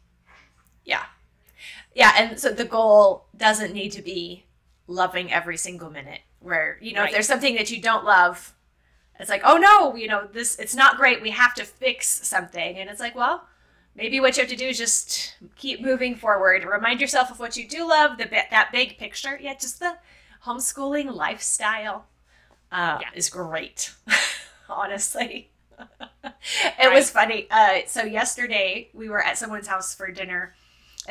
Yeah. 0.84 1.04
Yeah, 1.94 2.12
and 2.16 2.38
so 2.38 2.50
the 2.50 2.64
goal 2.64 3.26
doesn't 3.36 3.72
need 3.72 3.90
to 3.92 4.02
be 4.02 4.44
loving 4.86 5.32
every 5.32 5.56
single 5.56 5.90
minute. 5.90 6.20
Where, 6.40 6.78
you 6.80 6.92
know, 6.92 7.00
right. 7.00 7.08
if 7.08 7.12
there's 7.12 7.26
something 7.26 7.56
that 7.56 7.70
you 7.70 7.80
don't 7.82 8.04
love, 8.04 8.54
it's 9.18 9.30
like, 9.30 9.42
oh 9.44 9.56
no, 9.56 9.96
you 9.96 10.06
know, 10.06 10.28
this, 10.32 10.58
it's 10.58 10.74
not 10.74 10.96
great. 10.96 11.20
We 11.20 11.30
have 11.30 11.54
to 11.54 11.64
fix 11.64 12.06
something. 12.26 12.78
And 12.78 12.88
it's 12.88 13.00
like, 13.00 13.16
well, 13.16 13.48
maybe 13.96 14.20
what 14.20 14.36
you 14.36 14.42
have 14.42 14.50
to 14.50 14.56
do 14.56 14.68
is 14.68 14.78
just 14.78 15.34
keep 15.56 15.80
moving 15.80 16.14
forward. 16.14 16.64
Remind 16.64 17.00
yourself 17.00 17.30
of 17.30 17.40
what 17.40 17.56
you 17.56 17.66
do 17.66 17.88
love, 17.88 18.16
the 18.16 18.26
that 18.30 18.70
big 18.72 18.96
picture. 18.96 19.38
Yeah, 19.40 19.54
just 19.54 19.80
the 19.80 19.98
homeschooling 20.44 21.12
lifestyle 21.12 22.06
uh, 22.70 22.98
yeah. 23.00 23.08
is 23.14 23.28
great, 23.28 23.94
honestly. 24.68 25.50
it 26.24 26.34
right. 26.78 26.92
was 26.92 27.10
funny. 27.10 27.46
Uh, 27.50 27.80
so 27.86 28.02
yesterday 28.02 28.88
we 28.94 29.08
were 29.08 29.22
at 29.22 29.36
someone's 29.38 29.66
house 29.66 29.94
for 29.94 30.10
dinner, 30.10 30.54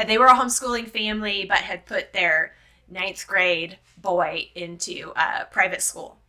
they 0.06 0.18
were 0.18 0.28
a 0.28 0.36
homeschooling 0.36 0.90
family, 0.90 1.46
but 1.48 1.60
had 1.60 1.86
put 1.86 2.14
their 2.14 2.54
ninth 2.90 3.26
grade 3.28 3.80
boy 3.98 4.50
into 4.56 5.12
uh, 5.16 5.46
private 5.46 5.82
school. 5.82 6.20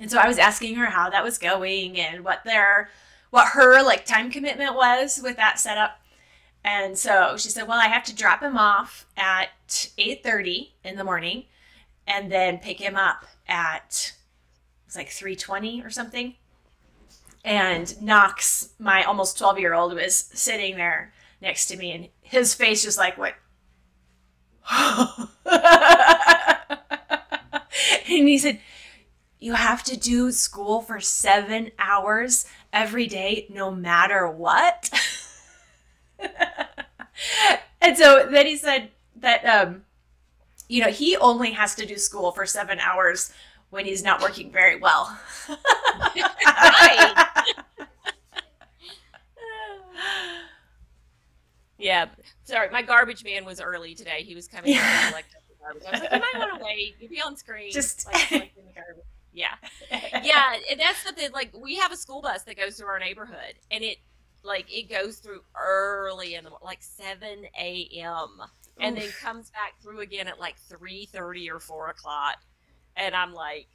And 0.00 0.10
so 0.10 0.18
I 0.18 0.26
was 0.26 0.38
asking 0.38 0.74
her 0.74 0.86
how 0.86 1.10
that 1.10 1.22
was 1.22 1.38
going 1.38 1.98
and 1.98 2.24
what 2.24 2.44
their 2.44 2.90
what 3.30 3.48
her 3.48 3.82
like 3.82 4.04
time 4.04 4.30
commitment 4.30 4.74
was 4.74 5.20
with 5.22 5.36
that 5.36 5.58
setup. 5.58 6.00
And 6.64 6.98
so 6.98 7.36
she 7.36 7.48
said, 7.48 7.68
"Well, 7.68 7.80
I 7.80 7.86
have 7.86 8.04
to 8.04 8.14
drop 8.14 8.42
him 8.42 8.58
off 8.58 9.06
at 9.16 9.90
8:30 9.96 10.72
in 10.84 10.96
the 10.96 11.04
morning 11.04 11.44
and 12.06 12.30
then 12.30 12.58
pick 12.58 12.80
him 12.80 12.96
up 12.96 13.26
at 13.46 14.12
it's 14.86 14.96
like 14.96 15.08
3:20 15.08 15.84
or 15.84 15.90
something." 15.90 16.34
And 17.44 18.00
Knox, 18.00 18.70
my 18.78 19.02
almost 19.02 19.38
12-year-old 19.38 19.94
was 19.94 20.16
sitting 20.16 20.76
there 20.76 21.12
next 21.40 21.66
to 21.66 21.76
me 21.76 21.90
and 21.90 22.08
his 22.32 22.54
face 22.54 22.82
just 22.82 22.98
like 22.98 23.16
went 23.18 23.36
and 24.72 25.18
he 28.06 28.38
said, 28.38 28.60
You 29.38 29.54
have 29.54 29.82
to 29.84 29.96
do 29.96 30.32
school 30.32 30.80
for 30.82 31.00
seven 31.00 31.70
hours 31.78 32.46
every 32.72 33.06
day, 33.06 33.46
no 33.50 33.70
matter 33.70 34.28
what. 34.28 34.90
and 37.80 37.96
so 37.96 38.28
then 38.30 38.46
he 38.46 38.56
said 38.56 38.90
that, 39.16 39.44
um, 39.44 39.82
you 40.68 40.82
know, 40.82 40.90
he 40.90 41.16
only 41.16 41.52
has 41.52 41.74
to 41.76 41.86
do 41.86 41.96
school 41.96 42.32
for 42.32 42.46
seven 42.46 42.78
hours 42.80 43.32
when 43.70 43.84
he's 43.84 44.02
not 44.02 44.22
working 44.22 44.50
very 44.50 44.76
well. 44.78 45.18
right. 45.48 47.21
Yeah, 51.82 52.06
Sorry, 52.44 52.70
my 52.70 52.82
garbage 52.82 53.24
man 53.24 53.44
was 53.44 53.60
early 53.60 53.94
today. 53.94 54.22
He 54.22 54.34
was 54.34 54.48
coming 54.48 54.72
yeah. 54.72 55.02
to 55.04 55.08
collect 55.08 55.32
the 55.32 55.54
garbage. 55.60 55.82
I 55.86 55.90
was 55.90 56.00
like, 56.00 56.12
you 56.12 56.20
might 56.20 56.48
want 56.48 56.58
to 56.58 56.64
wait. 56.64 56.96
You'd 57.00 57.10
be 57.10 57.20
on 57.20 57.36
screen. 57.36 57.72
Just 57.72 58.06
like, 58.06 58.28
the. 58.30 58.72
Yeah, 59.34 59.54
yeah, 59.90 60.56
and 60.70 60.78
that's 60.78 61.02
something 61.02 61.30
like 61.32 61.56
we 61.56 61.76
have 61.76 61.90
a 61.90 61.96
school 61.96 62.20
bus 62.20 62.42
that 62.42 62.58
goes 62.58 62.76
through 62.76 62.88
our 62.88 62.98
neighborhood, 62.98 63.54
and 63.70 63.82
it 63.82 63.96
like 64.44 64.66
it 64.70 64.90
goes 64.90 65.18
through 65.18 65.40
early 65.58 66.34
in 66.34 66.44
the 66.44 66.50
like 66.62 66.82
seven 66.82 67.46
a.m. 67.58 68.28
and 68.78 68.94
then 68.94 69.08
comes 69.22 69.48
back 69.48 69.80
through 69.80 70.00
again 70.00 70.28
at 70.28 70.38
like 70.38 70.58
three 70.58 71.06
thirty 71.06 71.50
or 71.50 71.60
four 71.60 71.88
o'clock, 71.88 72.40
and 72.94 73.14
I'm 73.14 73.32
like, 73.32 73.68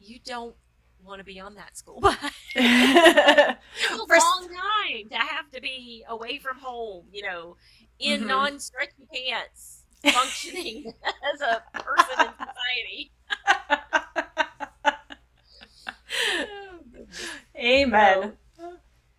you 0.00 0.18
don't 0.24 0.56
want 1.02 1.18
to 1.18 1.24
be 1.24 1.40
on 1.40 1.54
that 1.54 1.76
school 1.76 2.00
bus. 2.00 2.16
it's 2.54 3.90
a 3.92 3.96
long 3.96 4.48
time 4.48 5.08
to 5.10 5.16
have 5.16 5.50
to 5.52 5.60
be 5.60 6.04
away 6.08 6.38
from 6.38 6.58
home, 6.58 7.04
you 7.12 7.22
know, 7.22 7.56
in 7.98 8.20
mm-hmm. 8.20 8.28
non-stretchy 8.28 9.06
pants, 9.12 9.84
functioning 10.12 10.92
as 11.34 11.40
a 11.40 11.62
person 11.78 12.26
in 12.26 12.32
society. 12.38 13.12
Amen. 17.56 18.32
So, 18.56 18.74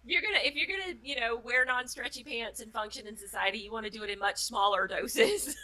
you're 0.06 0.22
gonna 0.22 0.40
if 0.44 0.56
you're 0.56 0.68
gonna 0.68 0.94
you 1.04 1.20
know 1.20 1.38
wear 1.38 1.66
non-stretchy 1.66 2.24
pants 2.24 2.60
and 2.60 2.72
function 2.72 3.08
in 3.08 3.18
society, 3.18 3.58
you 3.60 3.72
want 3.72 3.86
to 3.86 3.92
do 3.92 4.04
it 4.04 4.10
in 4.10 4.20
much 4.20 4.38
smaller 4.38 4.88
doses. 4.88 5.56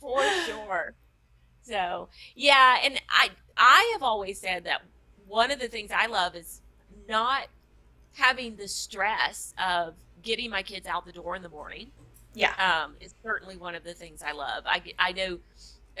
For 0.00 0.22
sure. 0.46 0.94
So 1.62 2.08
yeah, 2.34 2.78
and 2.82 3.00
I 3.08 3.30
I 3.56 3.90
have 3.92 4.02
always 4.02 4.40
said 4.40 4.64
that 4.64 4.82
one 5.26 5.50
of 5.50 5.60
the 5.60 5.68
things 5.68 5.90
I 5.94 6.06
love 6.06 6.34
is 6.34 6.60
not 7.08 7.46
having 8.14 8.56
the 8.56 8.68
stress 8.68 9.54
of 9.62 9.94
getting 10.22 10.50
my 10.50 10.62
kids 10.62 10.86
out 10.86 11.06
the 11.06 11.12
door 11.12 11.36
in 11.36 11.42
the 11.42 11.48
morning. 11.48 11.90
Yeah. 12.34 12.52
Um, 12.58 12.94
is 13.00 13.14
certainly 13.22 13.56
one 13.56 13.74
of 13.74 13.84
the 13.84 13.94
things 13.94 14.22
I 14.22 14.32
love. 14.32 14.64
I, 14.66 14.82
I 14.98 15.12
know 15.12 15.38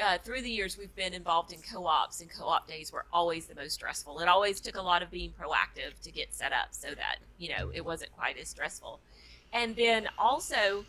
uh, 0.00 0.18
through 0.18 0.42
the 0.42 0.50
years 0.50 0.78
we've 0.78 0.94
been 0.94 1.12
involved 1.12 1.52
in 1.52 1.60
co-ops 1.60 2.20
and 2.20 2.30
co-op 2.30 2.68
days 2.68 2.92
were 2.92 3.04
always 3.12 3.46
the 3.46 3.54
most 3.54 3.72
stressful. 3.74 4.20
It 4.20 4.28
always 4.28 4.60
took 4.60 4.76
a 4.76 4.82
lot 4.82 5.02
of 5.02 5.10
being 5.10 5.32
proactive 5.32 6.00
to 6.02 6.12
get 6.12 6.32
set 6.32 6.52
up 6.52 6.68
so 6.70 6.88
that, 6.88 7.18
you 7.38 7.50
know, 7.50 7.70
it 7.74 7.84
wasn't 7.84 8.12
quite 8.12 8.38
as 8.38 8.48
stressful. 8.48 9.00
And 9.52 9.74
then 9.74 10.08
also 10.18 10.84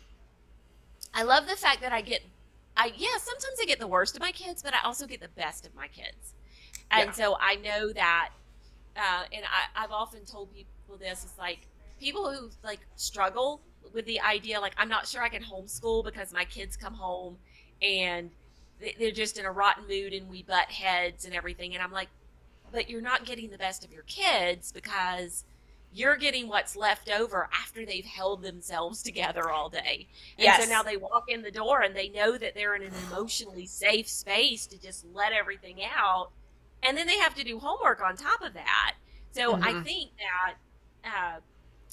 I 1.14 1.24
love 1.24 1.46
the 1.46 1.56
fact 1.56 1.80
that 1.80 1.92
I 1.92 2.00
get 2.00 2.22
I 2.76 2.92
yeah, 2.96 3.16
sometimes 3.18 3.58
I 3.60 3.64
get 3.66 3.78
the 3.78 3.86
worst 3.86 4.16
of 4.16 4.20
my 4.22 4.32
kids, 4.32 4.62
but 4.62 4.74
I 4.74 4.78
also 4.84 5.06
get 5.06 5.20
the 5.20 5.28
best 5.28 5.66
of 5.66 5.74
my 5.74 5.88
kids. 5.88 6.34
And 6.90 7.08
Yeah. 7.08 7.12
so 7.12 7.36
I 7.40 7.56
know 7.56 7.92
that 7.92 8.30
uh, 8.96 9.24
and 9.32 9.44
I, 9.44 9.84
I've 9.84 9.90
often 9.90 10.24
told 10.24 10.52
people 10.54 10.68
this 10.98 11.24
it's 11.24 11.38
like 11.38 11.60
people 11.98 12.30
who 12.32 12.50
like 12.62 12.80
struggle 12.96 13.62
with 13.94 14.04
the 14.06 14.20
idea 14.20 14.60
like 14.60 14.74
i'm 14.76 14.88
not 14.88 15.06
sure 15.06 15.22
i 15.22 15.28
can 15.28 15.42
homeschool 15.42 16.04
because 16.04 16.32
my 16.32 16.44
kids 16.44 16.76
come 16.76 16.94
home 16.94 17.36
and 17.80 18.30
they- 18.80 18.94
they're 18.98 19.10
just 19.10 19.38
in 19.38 19.44
a 19.46 19.50
rotten 19.52 19.86
mood 19.88 20.12
and 20.12 20.28
we 20.28 20.42
butt 20.42 20.70
heads 20.70 21.24
and 21.24 21.34
everything 21.34 21.74
and 21.74 21.82
i'm 21.82 21.92
like 21.92 22.08
but 22.70 22.88
you're 22.90 23.00
not 23.00 23.24
getting 23.24 23.50
the 23.50 23.58
best 23.58 23.84
of 23.84 23.92
your 23.92 24.02
kids 24.04 24.72
because 24.72 25.44
you're 25.92 26.16
getting 26.16 26.48
what's 26.48 26.76
left 26.76 27.10
over 27.10 27.48
after 27.52 27.84
they've 27.86 28.04
held 28.06 28.42
themselves 28.42 29.02
together 29.02 29.50
all 29.50 29.68
day. 29.70 30.08
And 30.38 30.54
Yes. 30.54 30.56
so 30.56 30.64
now 30.64 30.82
they 30.82 30.96
walk 30.96 31.24
in 31.28 31.42
the 31.42 31.50
door 31.52 31.82
and 31.82 31.94
they 31.96 32.08
know 32.08 32.38
that 32.38 32.54
they're 32.54 32.74
in 32.76 32.82
an 32.82 32.96
emotionally 32.96 33.66
safe 33.66 34.08
space 34.08 34.66
to 34.68 34.78
just 34.80 35.04
let 35.04 35.32
everything 35.32 35.80
out. 35.84 36.32
And 36.82 36.96
then 36.96 37.06
they 37.06 37.18
have 37.18 37.34
to 37.34 37.44
do 37.44 37.58
homework 37.58 38.00
on 38.02 38.16
top 38.16 38.42
of 38.42 38.54
that. 38.54 38.94
So 39.32 39.58
i 39.62 39.72
Mhm. 39.72 39.84
think 39.84 40.12
that 40.18 41.08
uh, 41.10 41.40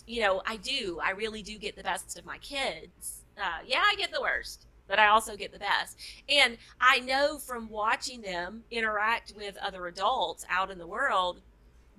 you 0.06 0.22
know 0.22 0.42
i 0.46 0.58
do. 0.58 1.00
I 1.04 1.12
really 1.12 1.44
do 1.44 1.58
get 1.60 1.76
the 1.76 1.84
best 1.84 2.18
of 2.18 2.26
my 2.26 2.38
kids. 2.40 3.26
Uh, 3.38 3.60
yeah 3.66 3.82
i 3.86 3.96
get 3.98 4.12
the 4.12 4.22
worst 4.22 4.66
but 4.88 5.00
i 5.00 5.08
also 5.08 5.36
get 5.38 5.52
the 5.52 5.60
best. 5.60 5.98
And 6.30 6.58
i 6.82 7.00
know 7.00 7.38
from 7.40 7.70
watching 7.70 8.22
them 8.22 8.64
interact 8.72 9.34
with 9.36 9.58
other 9.58 9.88
adults 9.88 10.46
out 10.50 10.72
in 10.72 10.78
the 10.78 10.88
world 10.88 11.42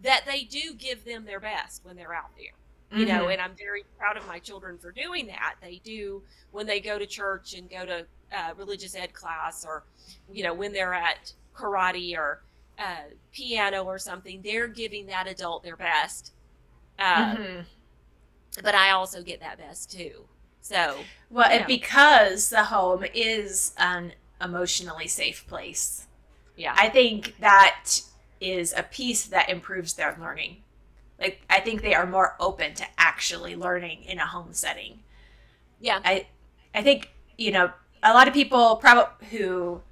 that 0.00 0.24
they 0.26 0.44
do 0.44 0.74
give 0.74 1.04
them 1.04 1.24
their 1.24 1.40
best 1.40 1.84
when 1.84 1.96
they're 1.96 2.14
out 2.14 2.30
there. 2.36 2.54
You 2.92 3.06
know 3.06 3.28
Mhm. 3.28 3.32
and 3.32 3.40
i'm 3.40 3.54
very 3.56 3.84
proud 3.96 4.16
of 4.16 4.24
my 4.26 4.40
children 4.40 4.78
for 4.78 4.90
doing 4.92 5.26
that. 5.28 5.54
They 5.62 5.80
do 5.84 6.24
when 6.50 6.66
they 6.66 6.80
go 6.80 6.98
to 6.98 7.06
church 7.06 7.54
and 7.54 7.70
go 7.70 7.86
to 7.86 8.06
uh, 8.36 8.54
religious 8.56 8.94
ed 8.96 9.12
class 9.12 9.64
or 9.64 9.84
you 10.28 10.42
know 10.42 10.54
when 10.54 10.72
they're 10.72 10.94
at 10.94 11.32
karate 11.56 12.16
or 12.16 12.42
uh, 12.78 13.04
piano 13.32 13.84
or 13.84 13.98
something 13.98 14.42
they're 14.42 14.68
giving 14.68 15.06
that 15.06 15.28
adult 15.28 15.62
their 15.62 15.76
best 15.76 16.32
uh, 16.98 17.36
Mhm. 17.36 17.66
but 18.62 18.74
i 18.74 18.90
also 18.90 19.22
get 19.22 19.40
that 19.40 19.58
best 19.58 19.90
too. 19.90 20.28
So 20.62 21.10
Well, 21.30 21.64
because 21.66 22.50
the 22.50 22.64
home 22.64 23.04
is 23.14 23.72
an 23.78 24.12
emotionally 24.40 25.08
safe 25.08 25.46
place, 25.46 26.06
yeah. 26.56 26.74
I 26.76 26.88
think 26.90 27.36
that 27.40 27.86
is 28.40 28.72
a 28.76 28.82
piece 28.82 29.26
that 29.26 29.48
improves 29.48 29.94
their 29.94 30.16
learning. 30.20 30.58
Like 31.18 31.42
I 31.50 31.60
think 31.60 31.82
they 31.82 31.94
are 31.94 32.06
more 32.06 32.36
open 32.40 32.74
to 32.74 32.86
actually 32.98 33.54
learning 33.56 34.04
in 34.04 34.18
a 34.18 34.26
home 34.26 34.52
setting. 34.52 35.00
yeah 35.80 36.00
I 36.04 36.26
I 36.74 36.82
think, 36.82 37.10
you 37.36 37.50
know, 37.50 37.70
a 38.02 38.12
lot 38.12 38.28
of 38.28 38.34
people 38.34 38.76
probably 38.76 39.26
who 39.28 39.82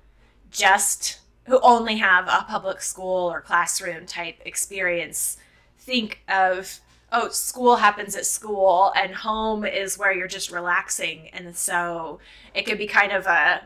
just 0.51 1.21
who 1.47 1.59
only 1.61 1.97
have 1.97 2.27
a 2.29 2.45
public 2.49 2.81
school 2.81 3.31
or 3.31 3.41
classroom 3.41 4.07
type 4.07 4.37
experience 4.45 5.39
think 5.79 6.23
of 6.29 6.81
oh 7.11 7.29
school 7.31 7.77
happens 7.77 8.15
at 8.15 8.27
school 8.27 8.93
and 8.97 9.15
home 9.15 9.65
is 9.65 9.99
where 9.99 10.13
you're 10.13 10.29
just 10.29 10.51
relaxing 10.51 11.29
and 11.33 11.57
so 11.57 12.19
it 12.55 12.67
could 12.67 12.79
be 12.79 12.87
kind 12.87 13.13
of 13.13 13.27
a 13.27 13.63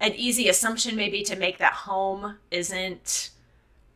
an 0.00 0.12
easy 0.14 0.48
assumption 0.48 0.96
maybe 0.96 1.22
to 1.22 1.36
make 1.36 1.58
that 1.58 1.72
home 1.72 2.36
isn't 2.50 3.30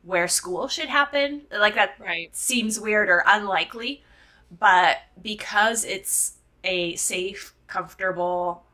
where 0.09 0.29
school 0.29 0.68
should 0.68 0.88
happen 0.88 1.42
like 1.53 1.75
that 1.75 1.99
right 1.99 2.33
seems 2.33 2.81
weird 2.81 3.09
or 3.11 3.23
unlikely, 3.27 4.03
but 4.51 4.99
because 5.23 5.85
it's 5.85 6.38
a 6.64 6.97
safe, 6.97 7.55
comfortable 7.66 8.64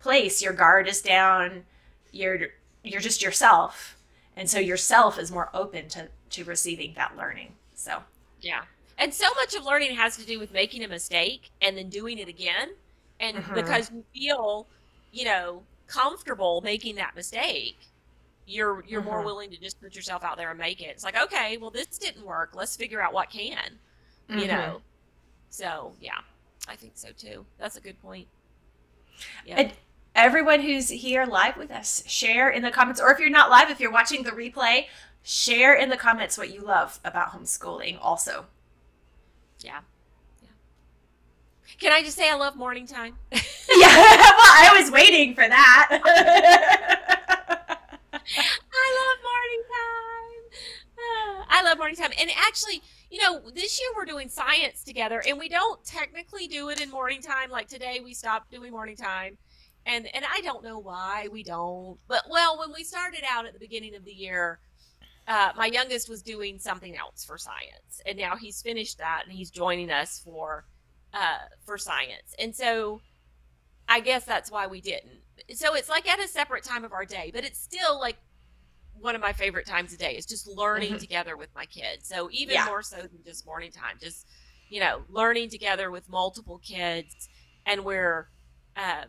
place, 0.00 0.42
your 0.42 0.52
guard 0.52 0.88
is 0.88 1.02
down, 1.02 1.64
you're 2.12 2.48
you're 2.84 3.00
just 3.00 3.22
yourself. 3.22 3.96
And 4.36 4.50
so 4.50 4.58
yourself 4.58 5.18
is 5.18 5.32
more 5.32 5.50
open 5.54 5.88
to, 5.90 6.08
to 6.30 6.44
receiving 6.44 6.94
that 6.96 7.16
learning. 7.16 7.56
So 7.74 8.02
Yeah. 8.40 8.64
And 8.98 9.12
so 9.14 9.26
much 9.36 9.54
of 9.54 9.64
learning 9.64 9.96
has 9.96 10.16
to 10.16 10.24
do 10.26 10.38
with 10.38 10.52
making 10.52 10.84
a 10.84 10.88
mistake 10.88 11.50
and 11.60 11.76
then 11.76 11.88
doing 11.88 12.18
it 12.18 12.28
again. 12.28 12.76
And 13.20 13.44
Mhm. 13.44 13.52
because 13.52 13.90
you 13.90 14.04
feel, 14.14 14.68
you 15.10 15.24
know, 15.24 15.66
comfortable 15.86 16.60
making 16.62 16.96
that 16.96 17.14
mistake, 17.16 17.88
you're 18.46 18.84
you're 18.86 19.02
more 19.02 19.20
Mhm. 19.22 19.24
willing 19.24 19.50
to 19.50 19.56
just 19.56 19.80
put 19.80 19.94
yourself 19.94 20.22
out 20.24 20.36
there 20.36 20.50
and 20.50 20.58
make 20.58 20.80
it. 20.80 20.86
It's 20.90 21.04
like, 21.04 21.16
okay, 21.16 21.56
well 21.56 21.70
this 21.70 21.86
didn't 21.98 22.24
work. 22.24 22.50
Let's 22.54 22.76
figure 22.76 23.00
out 23.00 23.12
what 23.12 23.30
can. 23.30 23.78
You 24.28 24.36
Mhm. 24.44 24.48
know. 24.48 24.82
So 25.50 25.94
yeah, 26.00 26.18
I 26.68 26.76
think 26.76 26.92
so 26.96 27.08
too. 27.12 27.46
That's 27.58 27.76
a 27.76 27.80
good 27.80 28.00
point. 28.02 28.28
Yeah. 29.46 29.56
And 29.60 29.72
everyone 30.14 30.60
who's 30.60 30.88
here 30.88 31.24
live 31.26 31.56
with 31.56 31.70
us, 31.70 32.02
share 32.06 32.50
in 32.50 32.62
the 32.62 32.70
comments, 32.70 33.00
or 33.00 33.10
if 33.12 33.18
you're 33.18 33.30
not 33.30 33.50
live, 33.50 33.70
if 33.70 33.80
you're 33.80 33.90
watching 33.92 34.22
the 34.24 34.30
replay, 34.32 34.86
share 35.22 35.74
in 35.74 35.88
the 35.88 35.96
comments 35.96 36.36
what 36.36 36.50
you 36.52 36.60
love 36.60 36.98
about 37.04 37.30
homeschooling 37.32 37.98
also. 38.00 38.46
yeah. 39.60 39.80
Yeah. 40.42 40.48
Can 41.78 41.92
I 41.92 42.02
just 42.02 42.16
say 42.16 42.28
I 42.30 42.34
love 42.34 42.56
morning 42.56 42.86
time? 42.86 43.16
yeah, 43.32 43.40
well, 43.70 44.52
I 44.52 44.70
was 44.78 44.90
waiting 44.90 45.34
for 45.34 45.48
that. 45.48 47.13
I 48.36 48.88
love 49.00 49.18
morning 49.22 49.62
time. 49.70 50.60
Ah, 50.98 51.46
I 51.48 51.62
love 51.62 51.78
morning 51.78 51.96
time. 51.96 52.12
And 52.18 52.30
actually, 52.36 52.82
you 53.10 53.20
know, 53.20 53.50
this 53.54 53.78
year 53.78 53.88
we're 53.96 54.04
doing 54.04 54.28
science 54.28 54.82
together 54.82 55.22
and 55.26 55.38
we 55.38 55.48
don't 55.48 55.84
technically 55.84 56.46
do 56.46 56.70
it 56.70 56.80
in 56.80 56.90
morning 56.90 57.20
time. 57.20 57.50
Like 57.50 57.68
today 57.68 58.00
we 58.02 58.14
stopped 58.14 58.50
doing 58.50 58.72
morning 58.72 58.96
time. 58.96 59.36
And 59.86 60.08
and 60.14 60.24
I 60.24 60.40
don't 60.40 60.64
know 60.64 60.78
why 60.78 61.28
we 61.30 61.42
don't. 61.42 61.98
But 62.08 62.24
well, 62.30 62.58
when 62.58 62.72
we 62.72 62.84
started 62.84 63.22
out 63.30 63.44
at 63.44 63.52
the 63.52 63.58
beginning 63.58 63.94
of 63.94 64.04
the 64.04 64.12
year, 64.12 64.60
uh, 65.28 65.50
my 65.56 65.66
youngest 65.66 66.08
was 66.08 66.22
doing 66.22 66.58
something 66.58 66.96
else 66.96 67.24
for 67.24 67.36
science. 67.36 68.00
And 68.06 68.16
now 68.16 68.36
he's 68.36 68.62
finished 68.62 68.98
that 68.98 69.24
and 69.24 69.32
he's 69.32 69.50
joining 69.50 69.90
us 69.90 70.20
for 70.24 70.64
uh, 71.12 71.38
for 71.66 71.76
science. 71.76 72.34
And 72.38 72.56
so 72.56 73.02
I 73.88 74.00
guess 74.00 74.24
that's 74.24 74.50
why 74.50 74.66
we 74.66 74.80
didn't. 74.80 75.22
So 75.54 75.74
it's 75.74 75.88
like 75.88 76.08
at 76.08 76.20
a 76.20 76.28
separate 76.28 76.64
time 76.64 76.84
of 76.84 76.92
our 76.92 77.04
day, 77.04 77.30
but 77.34 77.44
it's 77.44 77.60
still 77.60 78.00
like 78.00 78.16
one 78.94 79.14
of 79.14 79.20
my 79.20 79.32
favorite 79.32 79.66
times 79.66 79.92
a 79.92 79.96
day 79.98 80.16
is 80.16 80.26
just 80.26 80.46
learning 80.46 80.94
Mhm. 80.94 81.00
together 81.00 81.36
with 81.36 81.50
my 81.54 81.66
kids. 81.66 82.08
So 82.08 82.28
even 82.32 82.54
Yeah. 82.54 82.64
more 82.66 82.82
so 82.82 82.96
than 82.98 83.22
just 83.24 83.44
morning 83.46 83.72
time, 83.72 83.98
just 84.00 84.26
you 84.68 84.80
know, 84.80 85.04
learning 85.08 85.50
together 85.50 85.90
with 85.90 86.08
multiple 86.08 86.58
kids, 86.58 87.28
and 87.66 87.84
we're, 87.84 88.28
uh, 88.76 89.04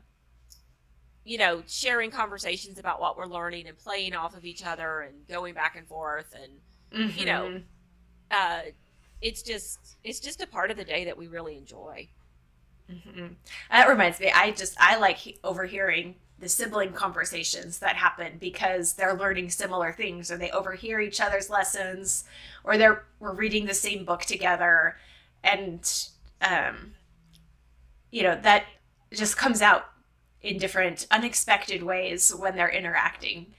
you 1.23 1.38
know, 1.38 1.63
sharing 1.67 2.11
conversations 2.11 2.77
about 2.77 3.01
what 3.01 3.17
we're 3.17 3.25
learning 3.25 3.67
and 3.67 3.77
playing 3.77 4.13
off 4.13 4.35
of 4.35 4.45
each 4.45 4.63
other 4.65 5.01
and 5.01 5.27
going 5.27 5.53
back 5.53 5.75
and 5.75 5.88
forth, 5.88 6.33
and 6.33 6.61
You 7.13 7.25
know, 7.25 7.51
Mhm. 7.51 7.63
uh, 8.31 8.61
it's 9.21 9.41
just 9.43 9.97
it's 10.03 10.19
just 10.19 10.41
a 10.41 10.47
part 10.47 10.71
of 10.71 10.77
the 10.77 10.85
day 10.85 11.05
that 11.05 11.17
we 11.17 11.27
really 11.27 11.57
enjoy. 11.57 12.09
Mhm. 12.89 13.35
That 13.71 13.89
reminds 13.89 14.19
me, 14.19 14.29
I 14.31 14.51
just 14.51 14.75
I 14.79 14.97
like 14.97 15.17
he- 15.17 15.39
overhearing 15.43 16.15
the 16.37 16.49
sibling 16.49 16.93
conversations 16.93 17.79
that 17.79 17.95
happen 17.95 18.37
because 18.37 18.93
they're 18.93 19.13
learning 19.15 19.49
similar 19.49 19.91
things, 19.93 20.29
or 20.31 20.37
they 20.37 20.51
overhear 20.51 20.99
each 20.99 21.19
other's 21.21 21.49
lessons, 21.49 22.25
or 22.63 22.77
they're 22.77 23.05
we're 23.19 23.33
reading 23.33 23.65
the 23.65 23.73
same 23.73 24.05
book 24.05 24.21
together, 24.21 24.97
and 25.43 26.09
um, 26.41 26.93
you 28.11 28.23
know 28.23 28.39
that 28.41 28.65
just 29.13 29.37
comes 29.37 29.61
out 29.61 29.85
in 30.41 30.57
different 30.57 31.07
unexpected 31.11 31.81
ways 31.83 32.33
when 32.35 32.55
they're 32.55 32.69
interacting, 32.69 33.53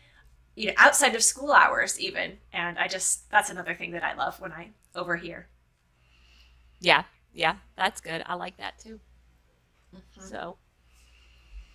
you 0.56 0.68
know, 0.68 0.74
outside 0.78 1.14
of 1.16 1.22
school 1.22 1.52
hours 1.52 1.98
even, 2.00 2.38
and 2.52 2.78
I 2.78 2.88
just 2.88 3.30
that's 3.30 3.50
another 3.50 3.74
thing 3.74 3.92
that 3.92 4.04
I 4.04 4.14
love 4.14 4.40
when 4.40 4.52
I 4.52 4.70
overhear. 4.94 5.48
Yeah, 6.80 7.04
yeah, 7.32 7.56
that's 7.76 8.00
good. 8.00 8.22
I 8.26 8.34
like 8.34 8.56
that 8.58 8.78
too. 8.78 9.00
Mm-hmm. 9.96 10.28
So, 10.28 10.56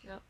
yep. 0.03 0.21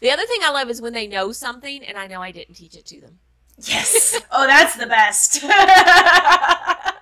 The 0.00 0.10
other 0.10 0.24
thing 0.26 0.40
I 0.42 0.50
love 0.50 0.68
is 0.70 0.80
when 0.82 0.92
they 0.92 1.06
know 1.06 1.32
something 1.32 1.84
and 1.84 1.96
I 1.98 2.06
know 2.06 2.22
I 2.22 2.30
didn't 2.32 2.54
teach 2.54 2.76
it 2.76 2.86
to 2.86 3.00
them. 3.00 3.18
Yes. 3.62 4.20
Oh, 4.32 4.46
that's 4.46 4.76
the 4.76 4.86
best. 4.86 5.42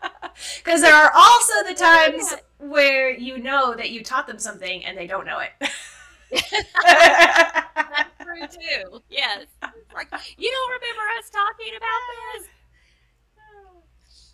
Because 0.65 0.83
there 0.83 0.95
are 0.95 1.13
also 1.15 1.53
the 1.67 1.75
times 1.75 2.35
where 2.59 3.11
you 3.11 3.39
know 3.39 3.75
that 3.75 3.91
you 3.91 4.03
taught 4.03 4.27
them 4.27 4.39
something 4.39 4.85
and 4.85 4.97
they 4.97 5.07
don't 5.07 5.27
know 5.27 5.41
it. 5.41 5.51
That's 6.31 8.11
true 8.23 8.47
too. 8.47 9.03
Yes. 9.09 9.47
Like 9.95 10.09
you 10.37 10.51
don't 10.51 10.73
remember 10.73 11.03
us 11.19 11.31
talking 11.31 11.73
about 11.77 12.01
this? 12.39 12.49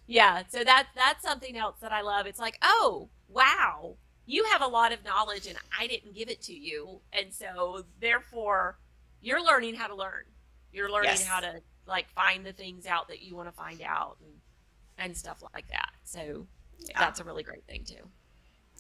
Yeah, 0.07 0.43
so 0.49 0.63
that 0.65 0.89
that's 0.95 1.23
something 1.23 1.57
else 1.57 1.77
that 1.81 1.93
I 1.93 2.03
love. 2.03 2.27
It's 2.27 2.39
like, 2.39 2.59
oh, 2.63 3.09
wow, 3.29 3.97
you 4.27 4.45
have 4.53 4.63
a 4.63 4.67
lot 4.67 4.93
of 4.93 5.05
knowledge 5.05 5.47
and 5.47 5.59
I 5.79 5.87
didn't 5.87 6.15
give 6.15 6.29
it 6.29 6.41
to 6.43 6.55
you. 6.55 7.01
And 7.13 7.33
so 7.33 7.85
therefore 8.01 8.79
you're 9.21 9.45
learning 9.45 9.75
how 9.75 9.87
to 9.87 9.95
learn. 9.95 10.25
You're 10.73 10.91
learning 10.91 11.11
Yes. 11.11 11.27
how 11.27 11.41
to 11.41 11.61
like 11.87 12.09
find 12.15 12.45
the 12.47 12.53
things 12.53 12.87
out 12.87 13.09
that 13.09 13.21
you 13.23 13.37
want 13.37 13.49
to 13.49 13.53
find 13.53 13.83
out 13.83 14.17
and 14.23 14.33
and 14.97 15.17
stuff 15.17 15.43
like 15.55 15.69
that. 15.69 15.91
So 16.05 16.47
Yeah. 16.79 16.99
that's 16.99 17.21
a 17.21 17.25
really 17.25 17.43
great 17.43 17.65
thing 17.67 17.85
too. 17.85 18.09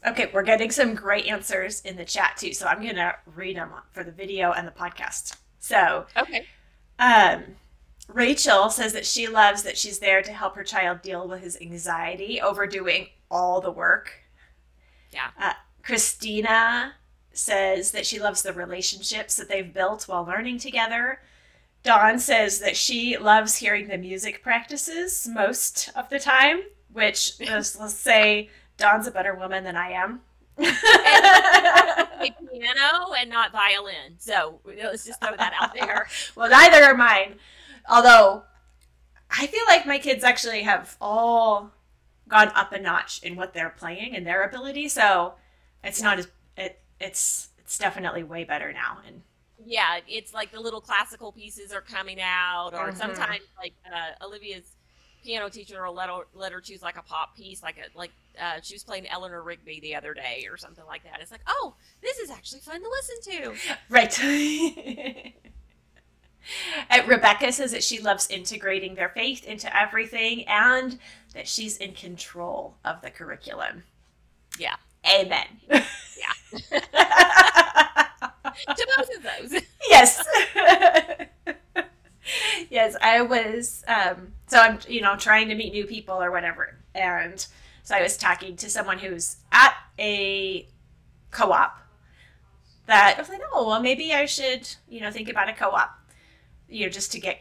Okay, 0.06 0.30
we're 0.32 0.42
getting 0.42 0.70
some 0.70 0.94
great 0.94 1.26
answers 1.26 1.80
in 1.80 1.96
the 1.96 2.04
chat 2.04 2.36
too, 2.36 2.52
so 2.52 2.66
I'm 2.66 2.84
gonna 2.84 3.16
read 3.26 3.56
them 3.56 3.70
for 3.92 4.04
the 4.04 4.12
video 4.12 4.52
and 4.52 4.66
the 4.66 4.70
podcast. 4.72 5.36
So, 5.60 6.06
Okay. 6.16 6.46
um, 6.98 7.56
Rachel 8.08 8.68
says 8.70 8.92
that 8.92 9.06
she 9.06 9.26
loves 9.26 9.62
that 9.62 9.78
she's 9.78 9.98
there 9.98 10.20
to 10.22 10.32
help 10.32 10.56
her 10.56 10.64
child 10.64 11.00
deal 11.00 11.26
with 11.26 11.40
his 11.42 11.58
anxiety 11.60 12.38
over 12.40 12.66
doing 12.66 13.08
all 13.30 13.62
the 13.62 13.70
work. 13.70 14.23
Yeah. 15.14 15.30
Uh, 15.40 15.52
Christina 15.82 16.94
says 17.32 17.92
that 17.92 18.04
she 18.04 18.18
loves 18.18 18.42
the 18.42 18.52
relationships 18.52 19.36
that 19.36 19.48
they've 19.48 19.72
built 19.72 20.08
while 20.08 20.24
learning 20.24 20.58
together. 20.58 21.20
Dawn 21.84 22.18
says 22.18 22.58
that 22.60 22.76
she 22.76 23.16
loves 23.16 23.56
hearing 23.56 23.88
the 23.88 23.98
music 23.98 24.42
practices 24.42 25.28
most 25.30 25.90
of 25.94 26.08
the 26.08 26.18
time, 26.18 26.62
which 26.92 27.34
let's, 27.40 27.78
let's 27.80 27.94
say 27.94 28.50
Dawn's 28.76 29.06
a 29.06 29.10
better 29.10 29.34
woman 29.34 29.62
than 29.64 29.76
I 29.76 29.92
am. 29.92 30.20
Play 30.56 30.70
piano 32.52 33.12
and 33.16 33.30
not 33.30 33.52
violin. 33.52 34.16
So 34.18 34.60
let's 34.64 35.04
just 35.04 35.20
throw 35.20 35.36
that 35.36 35.52
out 35.60 35.74
there. 35.74 36.08
well, 36.36 36.50
neither 36.50 36.82
are 36.84 36.96
mine. 36.96 37.36
Although 37.88 38.44
I 39.30 39.46
feel 39.46 39.64
like 39.68 39.86
my 39.86 39.98
kids 39.98 40.24
actually 40.24 40.62
have 40.62 40.96
all 41.00 41.70
gone 42.28 42.48
up 42.54 42.72
a 42.72 42.80
notch 42.80 43.22
in 43.22 43.36
what 43.36 43.52
they're 43.54 43.70
playing 43.70 44.16
and 44.16 44.26
their 44.26 44.42
ability. 44.44 44.88
So 44.88 45.34
it's 45.82 46.02
not 46.02 46.18
as 46.18 46.28
it 46.56 46.80
it's 47.00 47.48
it's 47.58 47.78
definitely 47.78 48.22
way 48.24 48.44
better 48.44 48.72
now. 48.72 48.98
And 49.06 49.22
Yeah, 49.64 50.00
it's 50.08 50.34
like 50.34 50.50
the 50.52 50.60
little 50.60 50.80
classical 50.80 51.32
pieces 51.32 51.72
are 51.72 51.80
coming 51.80 52.20
out, 52.20 52.72
or 52.74 52.90
Mhm. 52.90 52.92
sometimes 52.92 53.42
like 53.56 53.74
uh, 53.92 54.24
Olivia's 54.24 54.76
piano 55.22 55.48
teacher 55.48 55.82
will 55.84 55.94
let 55.94 56.10
her, 56.10 56.22
let 56.34 56.52
her 56.52 56.60
choose 56.60 56.82
like 56.82 56.96
a 56.98 57.02
pop 57.02 57.36
piece, 57.36 57.62
like 57.62 57.78
a 57.78 57.96
like 57.96 58.12
uh, 58.38 58.60
she 58.62 58.74
was 58.74 58.82
playing 58.84 59.06
Eleanor 59.08 59.42
Rigby 59.42 59.78
the 59.80 59.94
other 59.94 60.12
day 60.12 60.46
or 60.50 60.56
something 60.56 60.84
like 60.84 61.04
that. 61.04 61.20
It's 61.20 61.30
like, 61.30 61.42
oh, 61.46 61.76
this 62.02 62.18
is 62.18 62.30
actually 62.30 62.60
fun 62.60 62.82
to 62.82 62.88
listen 62.88 63.32
to. 63.54 63.60
right. 63.88 65.32
And 66.90 67.08
Rebecca 67.08 67.52
says 67.52 67.72
that 67.72 67.82
she 67.84 68.00
loves 68.00 68.28
integrating 68.28 68.94
their 68.94 69.08
faith 69.08 69.44
into 69.44 69.74
everything 69.74 70.44
and 70.46 70.98
that 71.34 71.48
she's 71.48 71.76
in 71.76 71.92
control 71.92 72.76
of 72.84 73.02
the 73.02 73.10
curriculum. 73.10 73.84
Yeah. 74.58 74.76
Amen. 75.06 75.46
Yeah. 76.16 76.80
to 78.74 78.88
both 78.96 79.08
of 79.16 79.22
those. 79.50 79.62
yes. 79.88 80.24
yes, 82.70 82.96
I 83.02 83.20
was 83.22 83.84
um 83.88 84.32
so 84.46 84.58
I'm 84.58 84.78
you 84.88 85.00
know 85.00 85.16
trying 85.16 85.48
to 85.48 85.54
meet 85.54 85.72
new 85.72 85.86
people 85.86 86.22
or 86.22 86.30
whatever. 86.30 86.76
And 86.94 87.44
so 87.82 87.94
I 87.94 88.02
was 88.02 88.16
talking 88.16 88.56
to 88.56 88.70
someone 88.70 88.98
who's 88.98 89.36
at 89.52 89.74
a 89.98 90.68
co-op 91.30 91.78
that 92.86 93.14
I 93.16 93.20
was 93.20 93.28
like, 93.28 93.40
"Oh, 93.52 93.66
well 93.68 93.80
maybe 93.82 94.12
I 94.12 94.26
should, 94.26 94.68
you 94.88 95.00
know, 95.00 95.10
think 95.10 95.28
about 95.28 95.48
a 95.48 95.52
co-op, 95.52 95.90
you 96.68 96.86
know, 96.86 96.90
just 96.90 97.12
to 97.12 97.20
get 97.20 97.40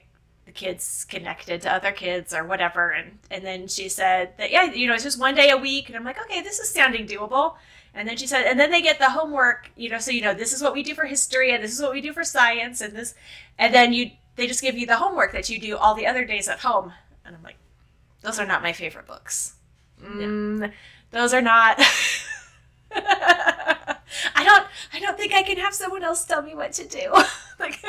kids 0.54 1.06
connected 1.10 1.62
to 1.63 1.74
other 1.74 1.92
kids 1.92 2.34
or 2.34 2.44
whatever." 2.44 2.92
And 2.92 3.20
and 3.32 3.46
then 3.46 3.68
she 3.68 3.89
said 3.89 4.34
that 4.38 4.52
yeah, 4.52 4.72
you 4.72 4.88
know, 4.88 4.94
it's 4.94 5.04
just 5.04 5.20
one 5.20 5.36
day 5.36 5.50
a 5.50 5.58
week 5.58 5.88
and 5.88 5.96
I'm 5.96 6.04
like, 6.04 6.22
"Okay, 6.26 6.42
this 6.42 6.60
is 6.60 6.70
sounding 6.70 7.08
doable." 7.08 7.56
And 7.96 8.08
then 8.08 8.18
she 8.18 8.26
said, 8.26 8.46
and 8.46 8.60
then 8.60 8.72
they 8.72 8.82
get 8.82 8.98
the 8.98 9.12
homework, 9.12 9.70
you 9.76 9.88
know, 9.88 10.00
so 10.00 10.10
you 10.10 10.22
know, 10.22 10.34
this 10.34 10.52
is 10.52 10.63
what 10.63 10.74
we 10.74 10.82
do 10.82 10.96
for 10.96 11.06
history 11.06 11.54
and 11.54 11.63
this 11.63 11.74
is 11.74 11.82
what 11.82 11.92
we 11.92 12.02
do 12.02 12.12
for 12.12 12.24
science 12.24 12.82
and 12.82 12.96
this 12.96 13.13
and 13.60 13.74
then 13.74 13.94
you 13.94 14.12
they 14.36 14.48
just 14.48 14.63
give 14.63 14.76
you 14.76 14.88
the 14.88 14.96
homework 14.96 15.32
that 15.34 15.48
you 15.50 15.60
do 15.60 15.78
all 15.78 15.94
the 15.94 16.08
other 16.08 16.26
days 16.26 16.48
at 16.48 16.60
home. 16.60 16.92
And 17.24 17.36
I'm 17.36 17.44
like, 17.44 17.58
those 18.22 18.39
are 18.39 18.48
not 18.48 18.63
my 18.63 18.74
favorite 18.74 19.06
books. 19.06 19.56
Mm, 20.04 20.72
those 21.12 21.34
are 21.34 21.42
not 21.42 21.80
I 22.96 24.44
don't 24.44 24.66
I 24.92 25.00
don't 25.00 25.18
think 25.18 25.34
I 25.34 25.44
can 25.44 25.58
have 25.58 25.74
someone 25.74 26.04
else 26.04 26.26
tell 26.26 26.42
me 26.42 26.56
what 26.56 26.74
to 26.74 26.88
do. 26.88 27.12
like 27.60 27.80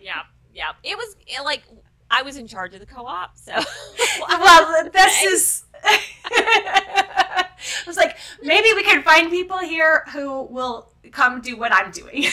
yeah, 0.00 0.22
yeah. 0.54 0.72
It 0.82 0.96
was 0.96 1.16
eh, 1.28 1.42
like 1.42 1.62
I 2.10 2.15
was 2.26 2.36
in 2.36 2.46
charge 2.48 2.74
of 2.74 2.80
the 2.80 2.86
co-op, 2.86 3.38
so 3.38 3.52
well, 4.28 4.90
this 4.90 5.22
is. 5.22 5.64
I 6.28 7.46
was 7.86 7.96
like, 7.96 8.16
maybe 8.42 8.68
we 8.74 8.82
can 8.82 9.02
find 9.02 9.30
people 9.30 9.58
here 9.58 10.04
who 10.12 10.42
will 10.42 10.88
come 11.12 11.40
do 11.40 11.56
what 11.56 11.72
I'm 11.72 11.90
doing. 11.90 12.24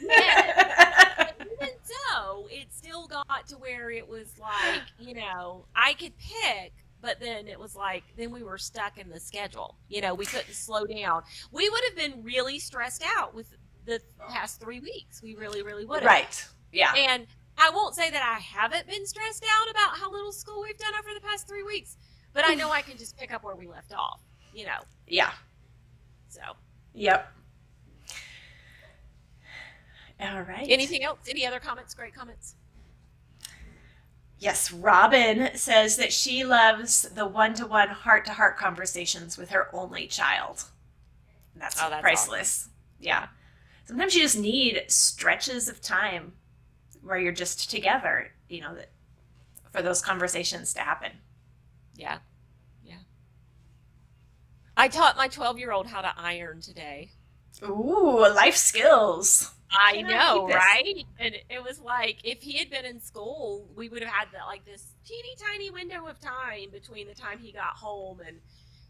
Yeah. 0.00 1.30
even 1.40 1.74
so, 1.82 2.46
it 2.50 2.68
still 2.70 3.06
got 3.06 3.46
to 3.48 3.56
where 3.56 3.90
it 3.90 4.06
was 4.06 4.38
like, 4.38 4.82
you 4.98 5.14
know, 5.14 5.64
I 5.74 5.94
could 5.94 6.12
pick, 6.18 6.72
but 7.00 7.18
then 7.20 7.48
it 7.48 7.58
was 7.58 7.74
like, 7.74 8.04
then 8.16 8.30
we 8.30 8.42
were 8.42 8.58
stuck 8.58 8.98
in 8.98 9.08
the 9.08 9.18
schedule. 9.18 9.76
You 9.88 10.02
know, 10.02 10.14
we 10.14 10.26
couldn't 10.26 10.52
slow 10.52 10.84
down. 10.84 11.22
We 11.50 11.68
would 11.68 11.82
have 11.88 11.96
been 11.96 12.22
really 12.22 12.58
stressed 12.58 13.04
out 13.16 13.34
with 13.34 13.54
the 13.86 14.00
past 14.28 14.60
three 14.60 14.80
weeks. 14.80 15.22
We 15.22 15.34
really, 15.34 15.62
really 15.62 15.84
would 15.86 16.02
have. 16.02 16.06
right. 16.06 16.48
Yeah. 16.72 16.92
And 16.94 17.26
I 17.60 17.70
won't 17.70 17.94
say 17.94 18.10
that 18.10 18.22
I 18.22 18.38
haven't 18.40 18.86
been 18.86 19.06
stressed 19.06 19.44
out 19.44 19.70
about 19.70 19.98
how 19.98 20.10
little 20.10 20.32
school 20.32 20.62
we've 20.62 20.78
done 20.78 20.92
over 20.98 21.12
the 21.14 21.20
past 21.20 21.48
three 21.48 21.62
weeks, 21.62 21.96
but 22.32 22.44
I 22.46 22.54
know 22.54 22.70
I 22.70 22.82
can 22.82 22.96
just 22.96 23.16
pick 23.16 23.32
up 23.32 23.42
where 23.42 23.56
we 23.56 23.66
left 23.66 23.92
off, 23.92 24.20
you 24.54 24.64
know, 24.66 24.78
Yeah. 25.06 25.32
so. 26.28 26.40
Yep. 26.94 27.32
All 30.20 30.42
right. 30.42 30.66
Anything 30.68 31.04
else? 31.04 31.18
Any 31.28 31.46
other 31.46 31.60
comments? 31.60 31.94
Great 31.94 32.14
comments. 32.14 32.54
Yes, 34.40 34.72
Robin 34.72 35.50
says 35.56 35.96
that 35.96 36.12
she 36.12 36.44
loves 36.44 37.02
the 37.02 37.26
one 37.26 37.54
to 37.54 37.66
one 37.66 37.88
heart 37.88 38.24
to 38.26 38.32
heart 38.32 38.56
conversations 38.56 39.36
with 39.36 39.50
her 39.50 39.68
only 39.74 40.06
child. 40.06 40.64
And 41.54 41.62
that's, 41.62 41.80
Oh, 41.82 41.90
that's 41.90 42.02
priceless. 42.02 42.68
Yeah. 43.00 43.28
Sometimes 43.84 44.14
you 44.14 44.22
just 44.22 44.38
need 44.38 44.84
stretches 44.88 45.68
of 45.68 45.80
time 45.80 46.34
where 47.02 47.18
you're 47.18 47.32
just 47.32 47.70
together, 47.70 48.32
you 48.48 48.60
know, 48.60 48.74
that, 48.74 48.90
for 49.72 49.82
those 49.82 50.00
conversations 50.02 50.72
to 50.74 50.80
happen. 50.80 51.12
Yeah. 51.94 52.18
Yeah. 52.82 52.98
I 54.76 54.88
taught 54.88 55.16
my 55.16 55.28
12 55.28 55.58
year 55.58 55.72
old 55.72 55.86
how 55.88 56.00
to 56.00 56.12
iron 56.16 56.60
today. 56.60 57.10
Ooh, 57.62 58.20
life 58.34 58.56
skills. 58.56 59.52
I 59.70 59.96
Can 59.96 60.06
know, 60.06 60.46
this? 60.46 60.56
right? 60.56 61.04
And 61.18 61.34
it 61.50 61.62
was 61.62 61.78
like 61.80 62.18
if 62.24 62.40
he 62.40 62.56
had 62.58 62.70
been 62.70 62.84
in 62.86 63.00
school, 63.00 63.68
we 63.76 63.88
would 63.88 64.02
have 64.02 64.12
had 64.12 64.28
that 64.32 64.46
like 64.46 64.64
this 64.64 64.94
teeny 65.04 65.34
tiny 65.46 65.70
window 65.70 66.06
of 66.06 66.18
time 66.20 66.70
between 66.72 67.06
the 67.06 67.14
time 67.14 67.38
he 67.38 67.52
got 67.52 67.76
home 67.76 68.20
and 68.26 68.38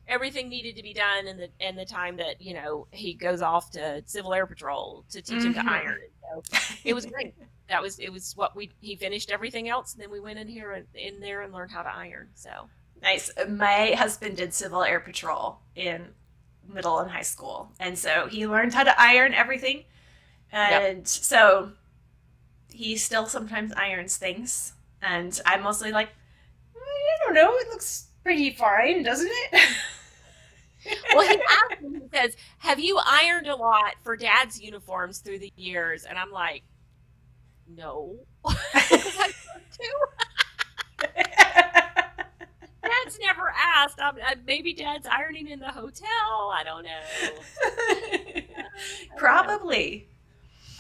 everything 0.07 0.49
needed 0.49 0.77
to 0.77 0.83
be 0.83 0.93
done 0.95 1.27
and 1.27 1.41
the 1.41 1.49
and 1.61 1.77
the 1.77 1.85
time 1.85 2.17
that, 2.19 2.41
you 2.41 2.55
know, 2.55 2.87
he 2.93 3.15
goes 3.15 3.43
off 3.43 3.71
to 3.73 4.03
Civil 4.07 4.33
Air 4.35 4.47
Patrol 4.47 5.05
to 5.11 5.21
teach 5.23 5.43
him 5.43 5.55
to 5.55 5.61
Mhm. 5.61 5.69
iron. 5.69 5.99
So 6.21 6.43
it 6.85 6.95
was 6.95 7.07
great. 7.07 7.35
That 7.69 7.83
was 7.83 7.99
it 7.99 8.11
was 8.11 8.35
what 8.37 8.57
we 8.57 8.71
he 8.81 8.97
finished 8.97 9.31
everything 9.31 9.69
else 9.69 9.93
and 9.93 10.03
then 10.03 10.11
we 10.11 10.21
went 10.21 10.39
in 10.39 10.49
here 10.49 10.73
and 10.73 10.87
in 10.95 11.21
there 11.21 11.43
and 11.43 11.53
learned 11.53 11.71
how 11.71 11.83
to 11.83 11.95
iron. 11.95 12.29
So 12.35 12.69
Nice. 13.03 13.31
My 13.49 13.93
husband 13.97 14.37
did 14.37 14.53
Civil 14.53 14.83
Air 14.83 15.01
Patrol 15.01 15.61
in 15.77 16.09
middle 16.69 16.99
and 16.99 17.11
high 17.11 17.23
school. 17.23 17.71
And 17.81 17.99
so 17.99 18.27
he 18.27 18.47
learned 18.47 18.75
how 18.75 18.85
to 18.85 19.01
iron 19.01 19.35
everything. 19.35 19.85
And 20.53 21.07
so 21.07 21.73
he 22.73 22.97
still 22.97 23.27
sometimes 23.27 23.73
irons 23.73 24.17
things. 24.17 24.73
And 25.03 25.39
I'm 25.47 25.63
mostly 25.63 25.93
like, 25.93 26.09
mm, 26.09 26.81
I 26.81 27.25
don't 27.25 27.35
know, 27.35 27.55
it 27.55 27.69
looks 27.69 28.09
pretty 28.23 28.51
fine, 28.51 29.03
doesn't 29.03 29.31
it? 29.31 29.69
well, 31.15 31.29
he 31.29 31.41
asked 31.71 31.83
me, 31.83 32.01
he 32.01 32.17
says, 32.17 32.37
Have 32.59 32.81
you 32.81 32.99
ironed 33.07 33.47
a 33.47 33.57
lot 33.57 33.95
for 34.03 34.17
dad's 34.17 34.61
uniforms 34.61 35.19
through 35.19 35.39
the 35.39 35.53
years? 35.57 36.05
And 36.05 36.19
I'm 36.19 36.33
like, 36.33 36.63
No. 37.69 38.19
'Cause 38.45 38.57
I 38.75 39.33
don't 39.47 39.71
do. 39.81 39.93
Dad's 42.83 43.19
never 43.21 43.53
asked. 43.55 43.99
Um, 43.99 44.17
uh, 44.27 44.35
maybe 44.47 44.73
dad's 44.73 45.07
ironing 45.07 45.49
in 45.49 45.59
the 45.61 45.71
hotel. 45.71 46.07
I 46.55 46.63
don't 46.65 46.85
know. 46.85 47.01
Probably. 49.17 50.09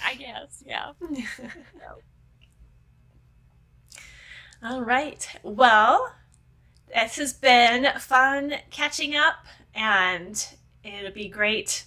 I 0.04 0.14
guess, 0.14 0.62
yeah. 0.66 0.92
All 4.62 4.82
right. 4.82 5.28
Well, 5.42 6.14
this 6.92 7.16
has 7.16 7.32
been 7.32 7.86
fun 7.98 8.54
catching 8.70 9.14
up, 9.16 9.46
and 9.74 10.46
it'll 10.82 11.12
be 11.12 11.28
great 11.28 11.84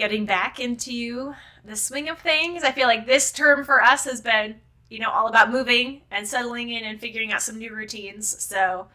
getting 0.00 0.24
back 0.24 0.58
into 0.58 1.34
the 1.62 1.76
swing 1.76 2.08
of 2.08 2.18
things. 2.18 2.64
I 2.64 2.72
feel 2.72 2.86
like 2.86 3.04
this 3.04 3.30
term 3.30 3.66
for 3.66 3.82
us 3.82 4.06
has 4.06 4.22
been, 4.22 4.56
you 4.88 4.98
know, 4.98 5.10
all 5.10 5.28
about 5.28 5.50
moving 5.50 6.00
and 6.10 6.26
settling 6.26 6.70
in 6.70 6.84
and 6.84 6.98
figuring 6.98 7.32
out 7.32 7.42
some 7.42 7.58
new 7.58 7.74
routines. 7.74 8.26
So, 8.42 8.88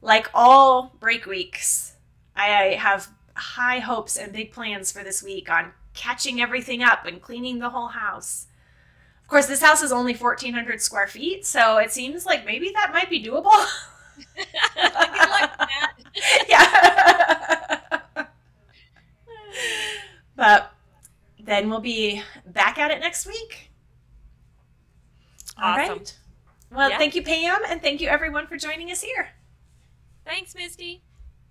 like 0.00 0.30
all 0.32 0.96
break 0.98 1.26
weeks, 1.26 1.92
I 2.34 2.78
have 2.78 3.10
high 3.34 3.80
hopes 3.80 4.16
and 4.16 4.32
big 4.32 4.50
plans 4.50 4.90
for 4.90 5.04
this 5.04 5.22
week 5.22 5.50
on 5.50 5.72
catching 5.92 6.40
everything 6.40 6.82
up 6.82 7.04
and 7.04 7.20
cleaning 7.20 7.58
the 7.58 7.68
whole 7.68 7.88
house. 7.88 8.46
Of 9.22 9.28
course, 9.28 9.44
this 9.46 9.60
house 9.60 9.82
is 9.82 9.92
only 9.92 10.14
1,400 10.14 10.80
square 10.80 11.06
feet, 11.06 11.44
so 11.44 11.76
it 11.76 11.92
seems 11.92 12.24
like 12.24 12.46
maybe 12.46 12.72
that 12.74 12.94
might 12.94 13.10
be 13.10 13.22
doable. 13.22 13.50
Good 14.36 14.46
luck 14.94 15.58
with 15.58 15.68
that. 15.68 15.92
yeah. 18.16 18.26
but 20.40 20.72
then 21.38 21.68
we'll 21.68 21.80
be 21.80 22.22
back 22.46 22.78
at 22.78 22.90
it 22.90 22.98
next 22.98 23.26
week. 23.26 23.70
All 25.62 25.78
Awesome. 25.78 25.98
right. 25.98 26.18
Well, 26.72 26.88
Yeah. 26.88 26.96
thank 26.96 27.14
you, 27.14 27.22
Pam, 27.22 27.60
and 27.68 27.82
thank 27.82 28.00
you 28.00 28.08
everyone 28.08 28.46
for 28.46 28.56
joining 28.56 28.90
us 28.90 29.02
here. 29.02 29.28
Thanks, 30.24 30.54
Mystie. 30.54 31.02